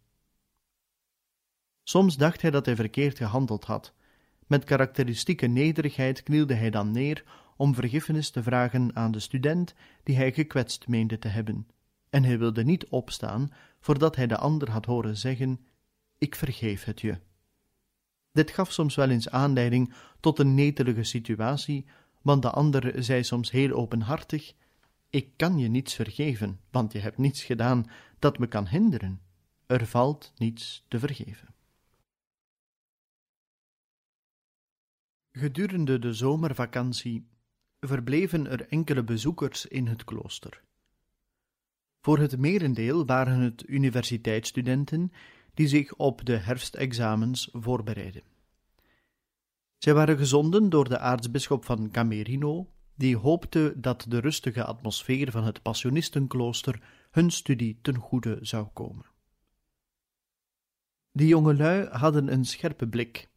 Soms 1.83 2.17
dacht 2.17 2.41
hij 2.41 2.51
dat 2.51 2.65
hij 2.65 2.75
verkeerd 2.75 3.17
gehandeld 3.17 3.65
had. 3.65 3.93
Met 4.47 4.63
karakteristieke 4.63 5.47
nederigheid 5.47 6.23
knielde 6.23 6.53
hij 6.53 6.69
dan 6.69 6.91
neer 6.91 7.23
om 7.57 7.75
vergiffenis 7.75 8.29
te 8.29 8.43
vragen 8.43 8.95
aan 8.95 9.11
de 9.11 9.19
student 9.19 9.73
die 10.03 10.15
hij 10.15 10.31
gekwetst 10.31 10.87
meende 10.87 11.19
te 11.19 11.27
hebben, 11.27 11.67
en 12.11 12.23
hij 12.23 12.39
wilde 12.39 12.63
niet 12.63 12.87
opstaan 12.87 13.51
voordat 13.79 14.15
hij 14.15 14.27
de 14.27 14.37
ander 14.37 14.69
had 14.71 14.85
horen 14.85 15.17
zeggen: 15.17 15.65
Ik 16.17 16.35
vergeef 16.35 16.83
het 16.83 17.01
je. 17.01 17.19
Dit 18.31 18.51
gaf 18.51 18.71
soms 18.71 18.95
wel 18.95 19.09
eens 19.09 19.29
aanleiding 19.29 19.93
tot 20.19 20.39
een 20.39 20.55
netelige 20.55 21.03
situatie, 21.03 21.85
want 22.21 22.41
de 22.41 22.49
ander 22.49 23.03
zei 23.03 23.23
soms 23.23 23.51
heel 23.51 23.71
openhartig: 23.71 24.53
Ik 25.09 25.37
kan 25.37 25.57
je 25.57 25.67
niets 25.67 25.93
vergeven, 25.93 26.59
want 26.71 26.91
je 26.91 26.99
hebt 26.99 27.17
niets 27.17 27.43
gedaan 27.43 27.85
dat 28.19 28.39
me 28.39 28.47
kan 28.47 28.67
hinderen. 28.67 29.21
Er 29.65 29.85
valt 29.85 30.33
niets 30.37 30.85
te 30.87 30.99
vergeven. 30.99 31.53
Gedurende 35.31 35.99
de 35.99 36.13
zomervakantie 36.13 37.27
verbleven 37.79 38.47
er 38.47 38.67
enkele 38.67 39.03
bezoekers 39.03 39.65
in 39.65 39.87
het 39.87 40.03
klooster. 40.03 40.63
Voor 42.01 42.17
het 42.17 42.37
merendeel 42.37 43.05
waren 43.05 43.39
het 43.39 43.63
universiteitsstudenten 43.67 45.11
die 45.53 45.67
zich 45.67 45.95
op 45.95 46.25
de 46.25 46.37
herfstexamens 46.37 47.49
voorbereidden. 47.51 48.23
Zij 49.77 49.93
waren 49.93 50.17
gezonden 50.17 50.69
door 50.69 50.89
de 50.89 50.99
aartsbisschop 50.99 51.65
van 51.65 51.91
Camerino, 51.91 52.73
die 52.95 53.17
hoopte 53.17 53.73
dat 53.77 54.05
de 54.07 54.19
rustige 54.19 54.63
atmosfeer 54.63 55.31
van 55.31 55.43
het 55.43 55.61
Passionistenklooster 55.61 56.81
hun 57.11 57.31
studie 57.31 57.79
ten 57.81 57.95
goede 57.95 58.37
zou 58.41 58.67
komen. 58.73 59.05
Die 61.11 61.27
jongelui 61.27 61.87
hadden 61.87 62.31
een 62.31 62.45
scherpe 62.45 62.87
blik 62.87 63.29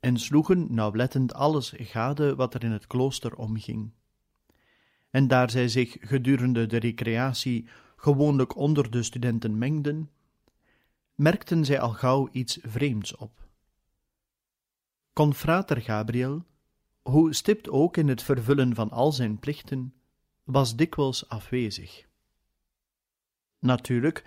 en 0.00 0.18
sloegen 0.18 0.74
nauwlettend 0.74 1.34
alles 1.34 1.72
gade 1.76 2.34
wat 2.34 2.54
er 2.54 2.64
in 2.64 2.72
het 2.72 2.86
klooster 2.86 3.34
omging. 3.34 3.92
En 5.10 5.28
daar 5.28 5.50
zij 5.50 5.68
zich 5.68 5.96
gedurende 6.00 6.66
de 6.66 6.76
recreatie 6.76 7.68
gewoonlijk 8.02 8.56
onder 8.56 8.90
de 8.90 9.02
studenten 9.02 9.58
mengden, 9.58 10.10
merkten 11.14 11.64
zij 11.64 11.80
al 11.80 11.92
gauw 11.92 12.28
iets 12.32 12.58
vreemds 12.62 13.16
op. 13.16 13.48
Confrater 15.12 15.80
Gabriel, 15.80 16.44
hoe 17.02 17.34
stipt 17.34 17.68
ook 17.68 17.96
in 17.96 18.08
het 18.08 18.22
vervullen 18.22 18.74
van 18.74 18.90
al 18.90 19.12
zijn 19.12 19.38
plichten, 19.38 19.94
was 20.44 20.76
dikwijls 20.76 21.28
afwezig. 21.28 22.06
Natuurlijk 23.58 24.24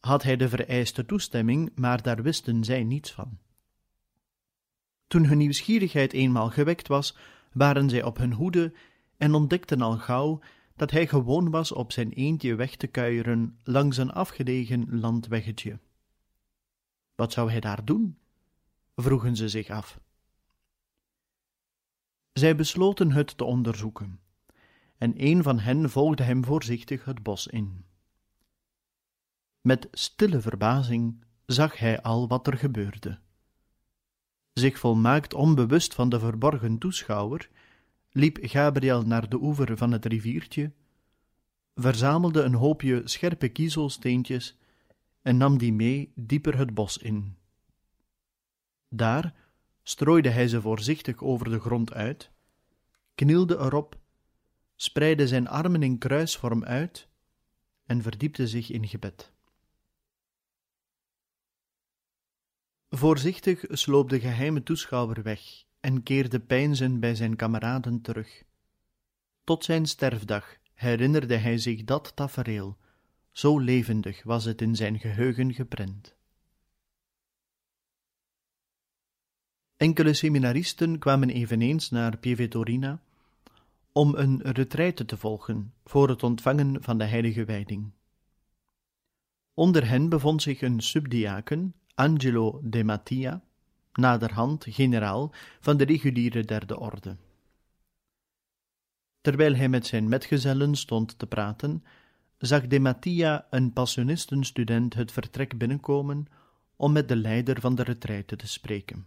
had 0.00 0.22
hij 0.22 0.36
de 0.36 0.48
vereiste 0.48 1.06
toestemming, 1.06 1.72
maar 1.74 2.02
daar 2.02 2.22
wisten 2.22 2.64
zij 2.64 2.84
niets 2.84 3.12
van. 3.12 3.38
Toen 5.06 5.26
hun 5.26 5.38
nieuwsgierigheid 5.38 6.12
eenmaal 6.12 6.50
gewekt 6.50 6.88
was, 6.88 7.16
waren 7.52 7.90
zij 7.90 8.02
op 8.02 8.16
hun 8.16 8.32
hoede 8.32 8.72
en 9.16 9.34
ontdekten 9.34 9.80
al 9.80 9.98
gauw 9.98 10.40
dat 10.76 10.90
hij 10.90 11.06
gewoon 11.06 11.50
was 11.50 11.72
op 11.72 11.92
zijn 11.92 12.12
eendje 12.12 12.54
weg 12.54 12.76
te 12.76 12.86
kuieren 12.86 13.58
langs 13.64 13.96
een 13.96 14.12
afgelegen 14.12 14.98
landweggetje. 15.00 15.78
Wat 17.14 17.32
zou 17.32 17.50
hij 17.50 17.60
daar 17.60 17.84
doen? 17.84 18.18
vroegen 18.94 19.36
ze 19.36 19.48
zich 19.48 19.70
af. 19.70 20.00
Zij 22.32 22.56
besloten 22.56 23.12
het 23.12 23.36
te 23.36 23.44
onderzoeken, 23.44 24.20
en 24.98 25.12
een 25.16 25.42
van 25.42 25.58
hen 25.58 25.90
volgde 25.90 26.22
hem 26.22 26.44
voorzichtig 26.44 27.04
het 27.04 27.22
bos 27.22 27.46
in. 27.46 27.84
Met 29.60 29.88
stille 29.90 30.40
verbazing 30.40 31.24
zag 31.46 31.78
hij 31.78 32.02
al 32.02 32.28
wat 32.28 32.46
er 32.46 32.56
gebeurde. 32.56 33.18
Zich 34.52 34.78
volmaakt 34.78 35.34
onbewust 35.34 35.94
van 35.94 36.08
de 36.08 36.18
verborgen 36.18 36.78
toeschouwer, 36.78 37.50
liep 38.16 38.38
Gabriel 38.40 39.02
naar 39.02 39.28
de 39.28 39.36
oever 39.36 39.76
van 39.76 39.92
het 39.92 40.04
riviertje, 40.04 40.72
verzamelde 41.74 42.42
een 42.42 42.54
hoopje 42.54 43.02
scherpe 43.04 43.48
kiezelsteentjes 43.48 44.58
en 45.22 45.36
nam 45.36 45.58
die 45.58 45.72
mee 45.72 46.12
dieper 46.14 46.58
het 46.58 46.74
bos 46.74 46.98
in. 46.98 47.36
Daar 48.88 49.34
strooide 49.82 50.28
hij 50.28 50.48
ze 50.48 50.60
voorzichtig 50.60 51.22
over 51.22 51.50
de 51.50 51.60
grond 51.60 51.92
uit, 51.92 52.30
knielde 53.14 53.56
erop, 53.56 53.98
spreidde 54.76 55.28
zijn 55.28 55.48
armen 55.48 55.82
in 55.82 55.98
kruisvorm 55.98 56.64
uit 56.64 57.08
en 57.86 58.02
verdiepte 58.02 58.48
zich 58.48 58.70
in 58.70 58.88
gebed. 58.88 59.32
Voorzichtig 62.88 63.64
sloop 63.68 64.08
de 64.08 64.20
geheime 64.20 64.62
toeschouwer 64.62 65.22
weg 65.22 65.65
en 65.86 66.02
keerde 66.02 66.40
peinzen 66.40 67.00
bij 67.00 67.14
zijn 67.14 67.36
kameraden 67.36 68.00
terug. 68.00 68.42
Tot 69.44 69.64
zijn 69.64 69.86
sterfdag 69.86 70.56
herinnerde 70.74 71.36
hij 71.36 71.58
zich 71.58 71.84
dat 71.84 72.16
tafereel, 72.16 72.76
zo 73.32 73.58
levendig 73.58 74.22
was 74.22 74.44
het 74.44 74.62
in 74.62 74.76
zijn 74.76 74.98
geheugen 74.98 75.54
geprent. 75.54 76.14
Enkele 79.76 80.14
seminaristen 80.14 80.98
kwamen 80.98 81.30
eveneens 81.30 81.90
naar 81.90 82.16
Pievetorina 82.16 83.02
om 83.92 84.14
een 84.14 84.42
retraite 84.42 85.04
te 85.04 85.16
volgen 85.16 85.72
voor 85.84 86.08
het 86.08 86.22
ontvangen 86.22 86.82
van 86.82 86.98
de 86.98 87.04
heilige 87.04 87.44
wijding. 87.44 87.90
Onder 89.54 89.88
hen 89.88 90.08
bevond 90.08 90.42
zich 90.42 90.62
een 90.62 90.80
subdiaken, 90.80 91.74
Angelo 91.94 92.60
de 92.62 92.84
Mattia, 92.84 93.42
naderhand 93.96 94.64
generaal 94.68 95.32
van 95.60 95.76
de 95.76 95.84
reguliere 95.84 96.44
derde 96.44 96.78
orde. 96.78 97.16
Terwijl 99.20 99.54
hij 99.54 99.68
met 99.68 99.86
zijn 99.86 100.08
metgezellen 100.08 100.74
stond 100.74 101.18
te 101.18 101.26
praten, 101.26 101.84
zag 102.38 102.66
de 102.66 102.80
Mattia 102.80 103.46
een 103.50 103.72
passionistenstudent 103.72 104.94
het 104.94 105.12
vertrek 105.12 105.58
binnenkomen 105.58 106.26
om 106.76 106.92
met 106.92 107.08
de 107.08 107.16
leider 107.16 107.60
van 107.60 107.74
de 107.74 107.82
retraite 107.82 108.36
te 108.36 108.48
spreken. 108.48 109.06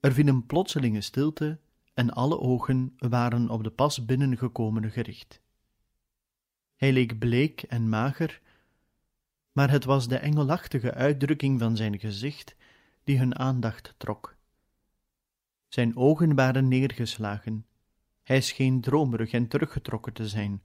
Er 0.00 0.12
viel 0.12 0.26
een 0.26 0.46
plotselinge 0.46 1.00
stilte 1.00 1.58
en 1.94 2.10
alle 2.10 2.38
ogen 2.38 2.94
waren 2.98 3.48
op 3.50 3.64
de 3.64 3.70
pas 3.70 4.04
binnengekomene 4.04 4.90
gericht. 4.90 5.40
Hij 6.76 6.92
leek 6.92 7.18
bleek 7.18 7.62
en 7.62 7.88
mager, 7.88 8.40
maar 9.54 9.70
het 9.70 9.84
was 9.84 10.08
de 10.08 10.16
engelachtige 10.16 10.94
uitdrukking 10.94 11.58
van 11.60 11.76
zijn 11.76 11.98
gezicht 11.98 12.56
die 13.04 13.18
hun 13.18 13.38
aandacht 13.38 13.94
trok. 13.96 14.36
Zijn 15.68 15.96
ogen 15.96 16.34
waren 16.34 16.68
neergeslagen, 16.68 17.66
hij 18.22 18.40
scheen 18.40 18.80
dromerig 18.80 19.32
en 19.32 19.48
teruggetrokken 19.48 20.12
te 20.12 20.28
zijn. 20.28 20.62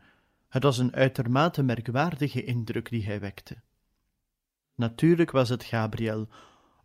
Het 0.47 0.63
was 0.63 0.77
een 0.77 0.95
uitermate 0.95 1.63
merkwaardige 1.63 2.43
indruk 2.43 2.89
die 2.89 3.05
hij 3.05 3.19
wekte. 3.19 3.61
Natuurlijk 4.75 5.31
was 5.31 5.49
het 5.49 5.63
Gabriel, 5.63 6.27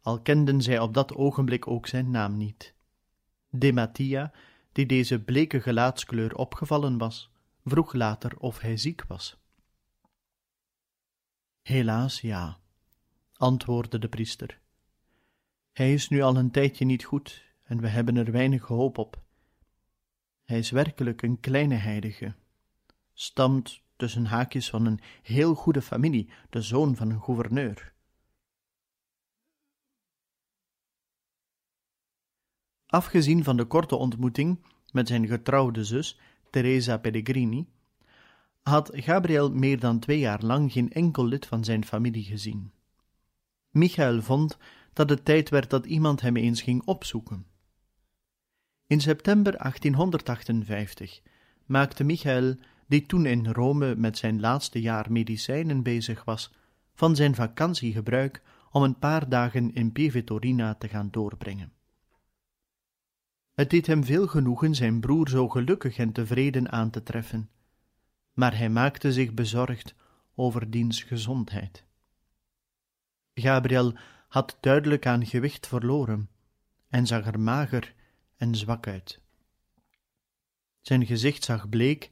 al 0.00 0.20
kenden 0.20 0.62
zij 0.62 0.78
op 0.78 0.94
dat 0.94 1.14
ogenblik 1.14 1.66
ook 1.66 1.86
zijn 1.86 2.10
naam 2.10 2.36
niet. 2.36 2.74
De 3.48 3.72
Mattia, 3.72 4.32
die 4.72 4.86
deze 4.86 5.22
bleke 5.22 5.60
gelaatskleur 5.60 6.34
opgevallen 6.34 6.98
was, 6.98 7.30
vroeg 7.64 7.92
later 7.92 8.38
of 8.38 8.58
hij 8.60 8.76
ziek 8.76 9.04
was. 9.08 9.38
Helaas 11.64 12.20
ja, 12.20 12.58
antwoordde 13.36 13.98
de 13.98 14.08
priester. 14.08 14.60
Hij 15.72 15.92
is 15.92 16.08
nu 16.08 16.20
al 16.22 16.36
een 16.36 16.50
tijdje 16.50 16.84
niet 16.84 17.04
goed 17.04 17.44
en 17.62 17.80
we 17.80 17.88
hebben 17.88 18.16
er 18.16 18.32
weinig 18.32 18.66
hoop 18.66 18.98
op. 18.98 19.22
Hij 20.44 20.58
is 20.58 20.70
werkelijk 20.70 21.22
een 21.22 21.40
kleine 21.40 21.74
heilige, 21.74 22.34
stamt 23.12 23.82
tussen 23.96 24.24
haakjes 24.24 24.70
van 24.70 24.86
een 24.86 25.00
heel 25.22 25.54
goede 25.54 25.82
familie, 25.82 26.30
de 26.50 26.62
zoon 26.62 26.96
van 26.96 27.10
een 27.10 27.22
gouverneur. 27.22 27.92
Afgezien 32.86 33.44
van 33.44 33.56
de 33.56 33.64
korte 33.64 33.96
ontmoeting 33.96 34.64
met 34.92 35.08
zijn 35.08 35.26
getrouwde 35.26 35.84
zus, 35.84 36.18
Teresa 36.50 36.96
Pellegrini, 36.98 37.68
had 38.64 38.90
Gabriel 38.92 39.52
meer 39.52 39.80
dan 39.80 39.98
twee 39.98 40.18
jaar 40.18 40.42
lang 40.42 40.72
geen 40.72 40.92
enkel 40.92 41.26
lid 41.26 41.46
van 41.46 41.64
zijn 41.64 41.84
familie 41.84 42.24
gezien. 42.24 42.72
Michael 43.70 44.22
vond 44.22 44.58
dat 44.92 45.10
het 45.10 45.24
tijd 45.24 45.48
werd 45.48 45.70
dat 45.70 45.86
iemand 45.86 46.20
hem 46.20 46.36
eens 46.36 46.62
ging 46.62 46.82
opzoeken. 46.84 47.46
In 48.86 49.00
september 49.00 49.52
1858 49.56 51.20
maakte 51.66 52.04
Michael, 52.04 52.56
die 52.86 53.06
toen 53.06 53.26
in 53.26 53.46
Rome 53.46 53.96
met 53.96 54.18
zijn 54.18 54.40
laatste 54.40 54.80
jaar 54.80 55.12
medicijnen 55.12 55.82
bezig 55.82 56.24
was, 56.24 56.52
van 56.94 57.16
zijn 57.16 57.34
vakantie 57.34 57.92
gebruik 57.92 58.42
om 58.70 58.82
een 58.82 58.98
paar 58.98 59.28
dagen 59.28 59.74
in 59.74 59.92
Pieve 59.92 60.24
te 60.24 60.88
gaan 60.88 61.08
doorbrengen. 61.10 61.72
Het 63.54 63.70
deed 63.70 63.86
hem 63.86 64.04
veel 64.04 64.26
genoegen 64.26 64.74
zijn 64.74 65.00
broer 65.00 65.28
zo 65.28 65.48
gelukkig 65.48 65.96
en 65.96 66.12
tevreden 66.12 66.72
aan 66.72 66.90
te 66.90 67.02
treffen, 67.02 67.48
maar 68.34 68.56
hij 68.56 68.68
maakte 68.68 69.12
zich 69.12 69.34
bezorgd 69.34 69.94
over 70.34 70.70
diens 70.70 71.02
gezondheid. 71.02 71.84
Gabriel 73.34 73.94
had 74.28 74.56
duidelijk 74.60 75.06
aan 75.06 75.26
gewicht 75.26 75.66
verloren 75.66 76.28
en 76.88 77.06
zag 77.06 77.26
er 77.26 77.40
mager 77.40 77.94
en 78.36 78.54
zwak 78.54 78.86
uit. 78.86 79.20
Zijn 80.80 81.06
gezicht 81.06 81.44
zag 81.44 81.68
bleek 81.68 82.10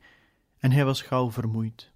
en 0.58 0.70
hij 0.72 0.84
was 0.84 1.02
gauw 1.02 1.30
vermoeid. 1.30 1.90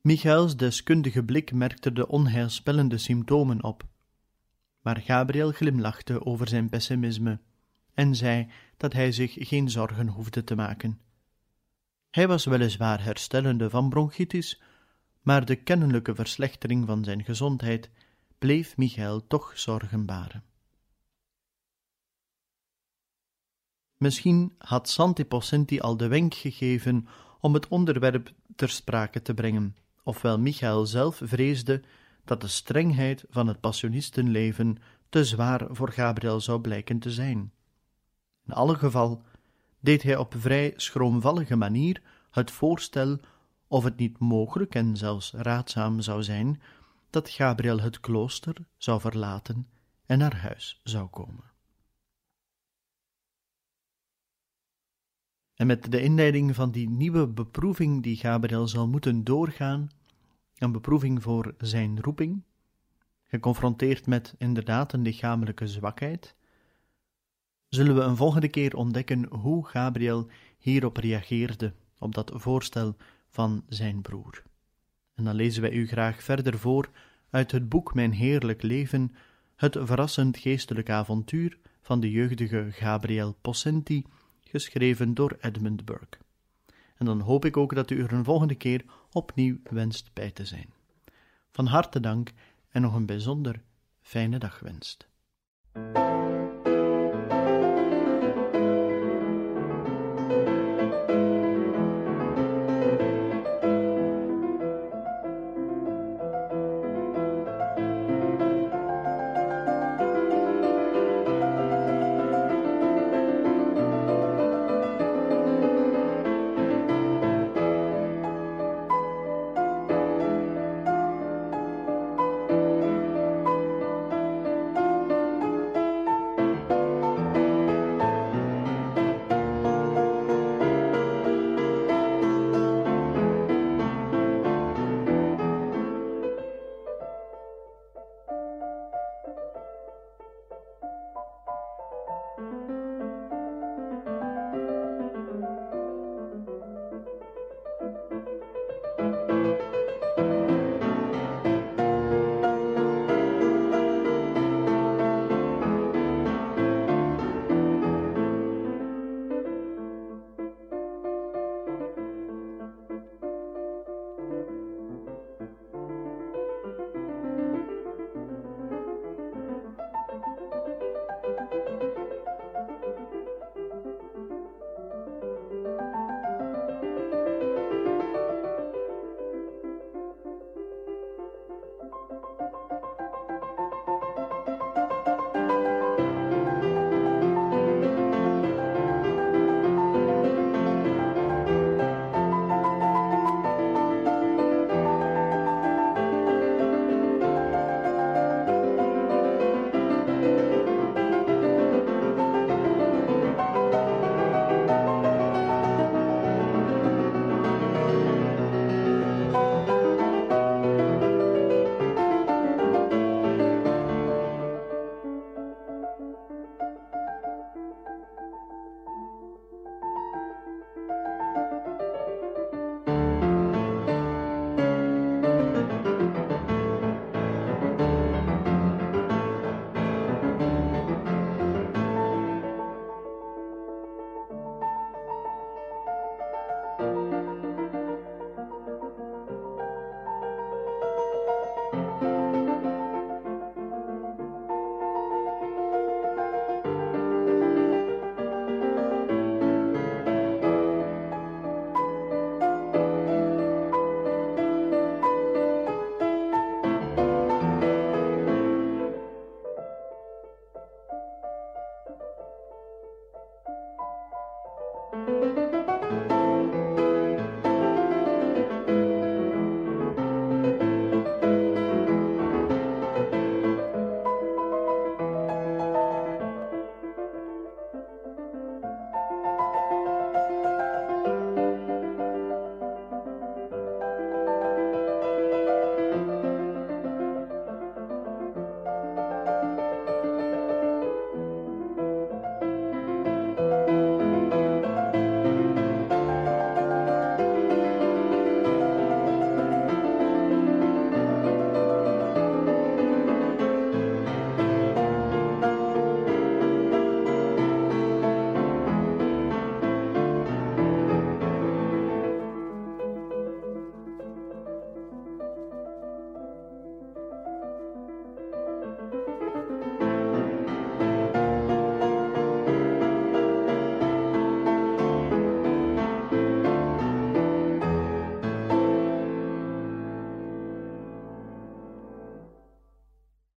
Michaels 0.00 0.56
deskundige 0.56 1.24
blik 1.24 1.52
merkte 1.52 1.92
de 1.92 2.08
onheilspellende 2.08 2.98
symptomen 2.98 3.62
op, 3.62 3.86
maar 4.80 5.00
Gabriel 5.00 5.52
glimlachte 5.52 6.24
over 6.24 6.48
zijn 6.48 6.68
pessimisme 6.68 7.40
en 7.94 8.14
zei 8.14 8.50
dat 8.76 8.92
hij 8.92 9.12
zich 9.12 9.34
geen 9.38 9.70
zorgen 9.70 10.08
hoefde 10.08 10.44
te 10.44 10.54
maken. 10.54 11.00
Hij 12.10 12.28
was 12.28 12.44
weliswaar 12.44 13.04
herstellende 13.04 13.70
van 13.70 13.88
bronchitis, 13.88 14.62
maar 15.22 15.44
de 15.44 15.56
kennelijke 15.56 16.14
verslechtering 16.14 16.86
van 16.86 17.04
zijn 17.04 17.24
gezondheid 17.24 17.90
bleef 18.38 18.76
Michael 18.76 19.26
toch 19.26 19.52
zorgen 19.54 20.06
baren. 20.06 20.42
Misschien 23.96 24.54
had 24.58 24.88
Santi 24.88 25.24
Possenti 25.24 25.80
al 25.80 25.96
de 25.96 26.08
wenk 26.08 26.34
gegeven 26.34 27.08
om 27.40 27.54
het 27.54 27.68
onderwerp 27.68 28.32
ter 28.56 28.68
sprake 28.68 29.22
te 29.22 29.34
brengen, 29.34 29.76
ofwel 30.02 30.38
Michael 30.38 30.86
zelf 30.86 31.20
vreesde 31.24 31.82
dat 32.24 32.40
de 32.40 32.48
strengheid 32.48 33.24
van 33.28 33.46
het 33.46 33.60
passionistenleven 33.60 34.78
te 35.08 35.24
zwaar 35.24 35.66
voor 35.70 35.92
Gabriel 35.92 36.40
zou 36.40 36.60
blijken 36.60 36.98
te 36.98 37.10
zijn. 37.10 37.52
In 38.46 38.52
alle 38.52 38.74
geval 38.74 39.22
deed 39.88 40.02
hij 40.02 40.16
op 40.16 40.34
vrij 40.38 40.72
schroomvallige 40.76 41.56
manier 41.56 42.02
het 42.30 42.50
voorstel 42.50 43.18
of 43.66 43.84
het 43.84 43.96
niet 43.96 44.18
mogelijk 44.18 44.74
en 44.74 44.96
zelfs 44.96 45.32
raadzaam 45.32 46.00
zou 46.00 46.22
zijn 46.22 46.62
dat 47.10 47.30
Gabriel 47.30 47.80
het 47.80 48.00
klooster 48.00 48.56
zou 48.76 49.00
verlaten 49.00 49.68
en 50.06 50.18
naar 50.18 50.36
huis 50.36 50.80
zou 50.82 51.06
komen. 51.06 51.44
En 55.54 55.66
met 55.66 55.90
de 55.90 56.02
inleiding 56.02 56.54
van 56.54 56.70
die 56.70 56.88
nieuwe 56.88 57.26
beproeving 57.26 58.02
die 58.02 58.16
Gabriel 58.16 58.68
zal 58.68 58.88
moeten 58.88 59.24
doorgaan, 59.24 59.88
een 60.58 60.72
beproeving 60.72 61.22
voor 61.22 61.54
zijn 61.58 62.00
roeping, 62.00 62.42
geconfronteerd 63.24 64.06
met 64.06 64.34
inderdaad 64.38 64.92
een 64.92 65.02
lichamelijke 65.02 65.66
zwakheid, 65.66 66.36
zullen 67.68 67.94
we 67.94 68.00
een 68.00 68.16
volgende 68.16 68.48
keer 68.48 68.76
ontdekken 68.76 69.26
hoe 69.30 69.66
Gabriel 69.66 70.28
hierop 70.58 70.96
reageerde, 70.96 71.74
op 71.98 72.14
dat 72.14 72.30
voorstel 72.34 72.96
van 73.28 73.64
zijn 73.68 74.02
broer. 74.02 74.42
En 75.14 75.24
dan 75.24 75.34
lezen 75.34 75.62
wij 75.62 75.72
u 75.72 75.86
graag 75.86 76.22
verder 76.22 76.58
voor 76.58 76.90
uit 77.30 77.52
het 77.52 77.68
boek 77.68 77.94
Mijn 77.94 78.12
Heerlijk 78.12 78.62
Leven, 78.62 79.14
het 79.56 79.76
verrassend 79.80 80.36
geestelijk 80.36 80.90
avontuur 80.90 81.58
van 81.82 82.00
de 82.00 82.10
jeugdige 82.10 82.68
Gabriel 82.70 83.36
Possenti, 83.40 84.04
geschreven 84.40 85.14
door 85.14 85.36
Edmund 85.40 85.84
Burke. 85.84 86.18
En 86.96 87.06
dan 87.06 87.20
hoop 87.20 87.44
ik 87.44 87.56
ook 87.56 87.74
dat 87.74 87.90
u 87.90 88.02
er 88.02 88.12
een 88.12 88.24
volgende 88.24 88.54
keer 88.54 88.84
opnieuw 89.12 89.56
wenst 89.70 90.10
bij 90.12 90.30
te 90.30 90.44
zijn. 90.44 90.72
Van 91.50 91.66
harte 91.66 92.00
dank 92.00 92.32
en 92.68 92.82
nog 92.82 92.94
een 92.94 93.06
bijzonder 93.06 93.62
fijne 94.00 94.38
dag 94.38 94.60
wenst. 94.60 95.08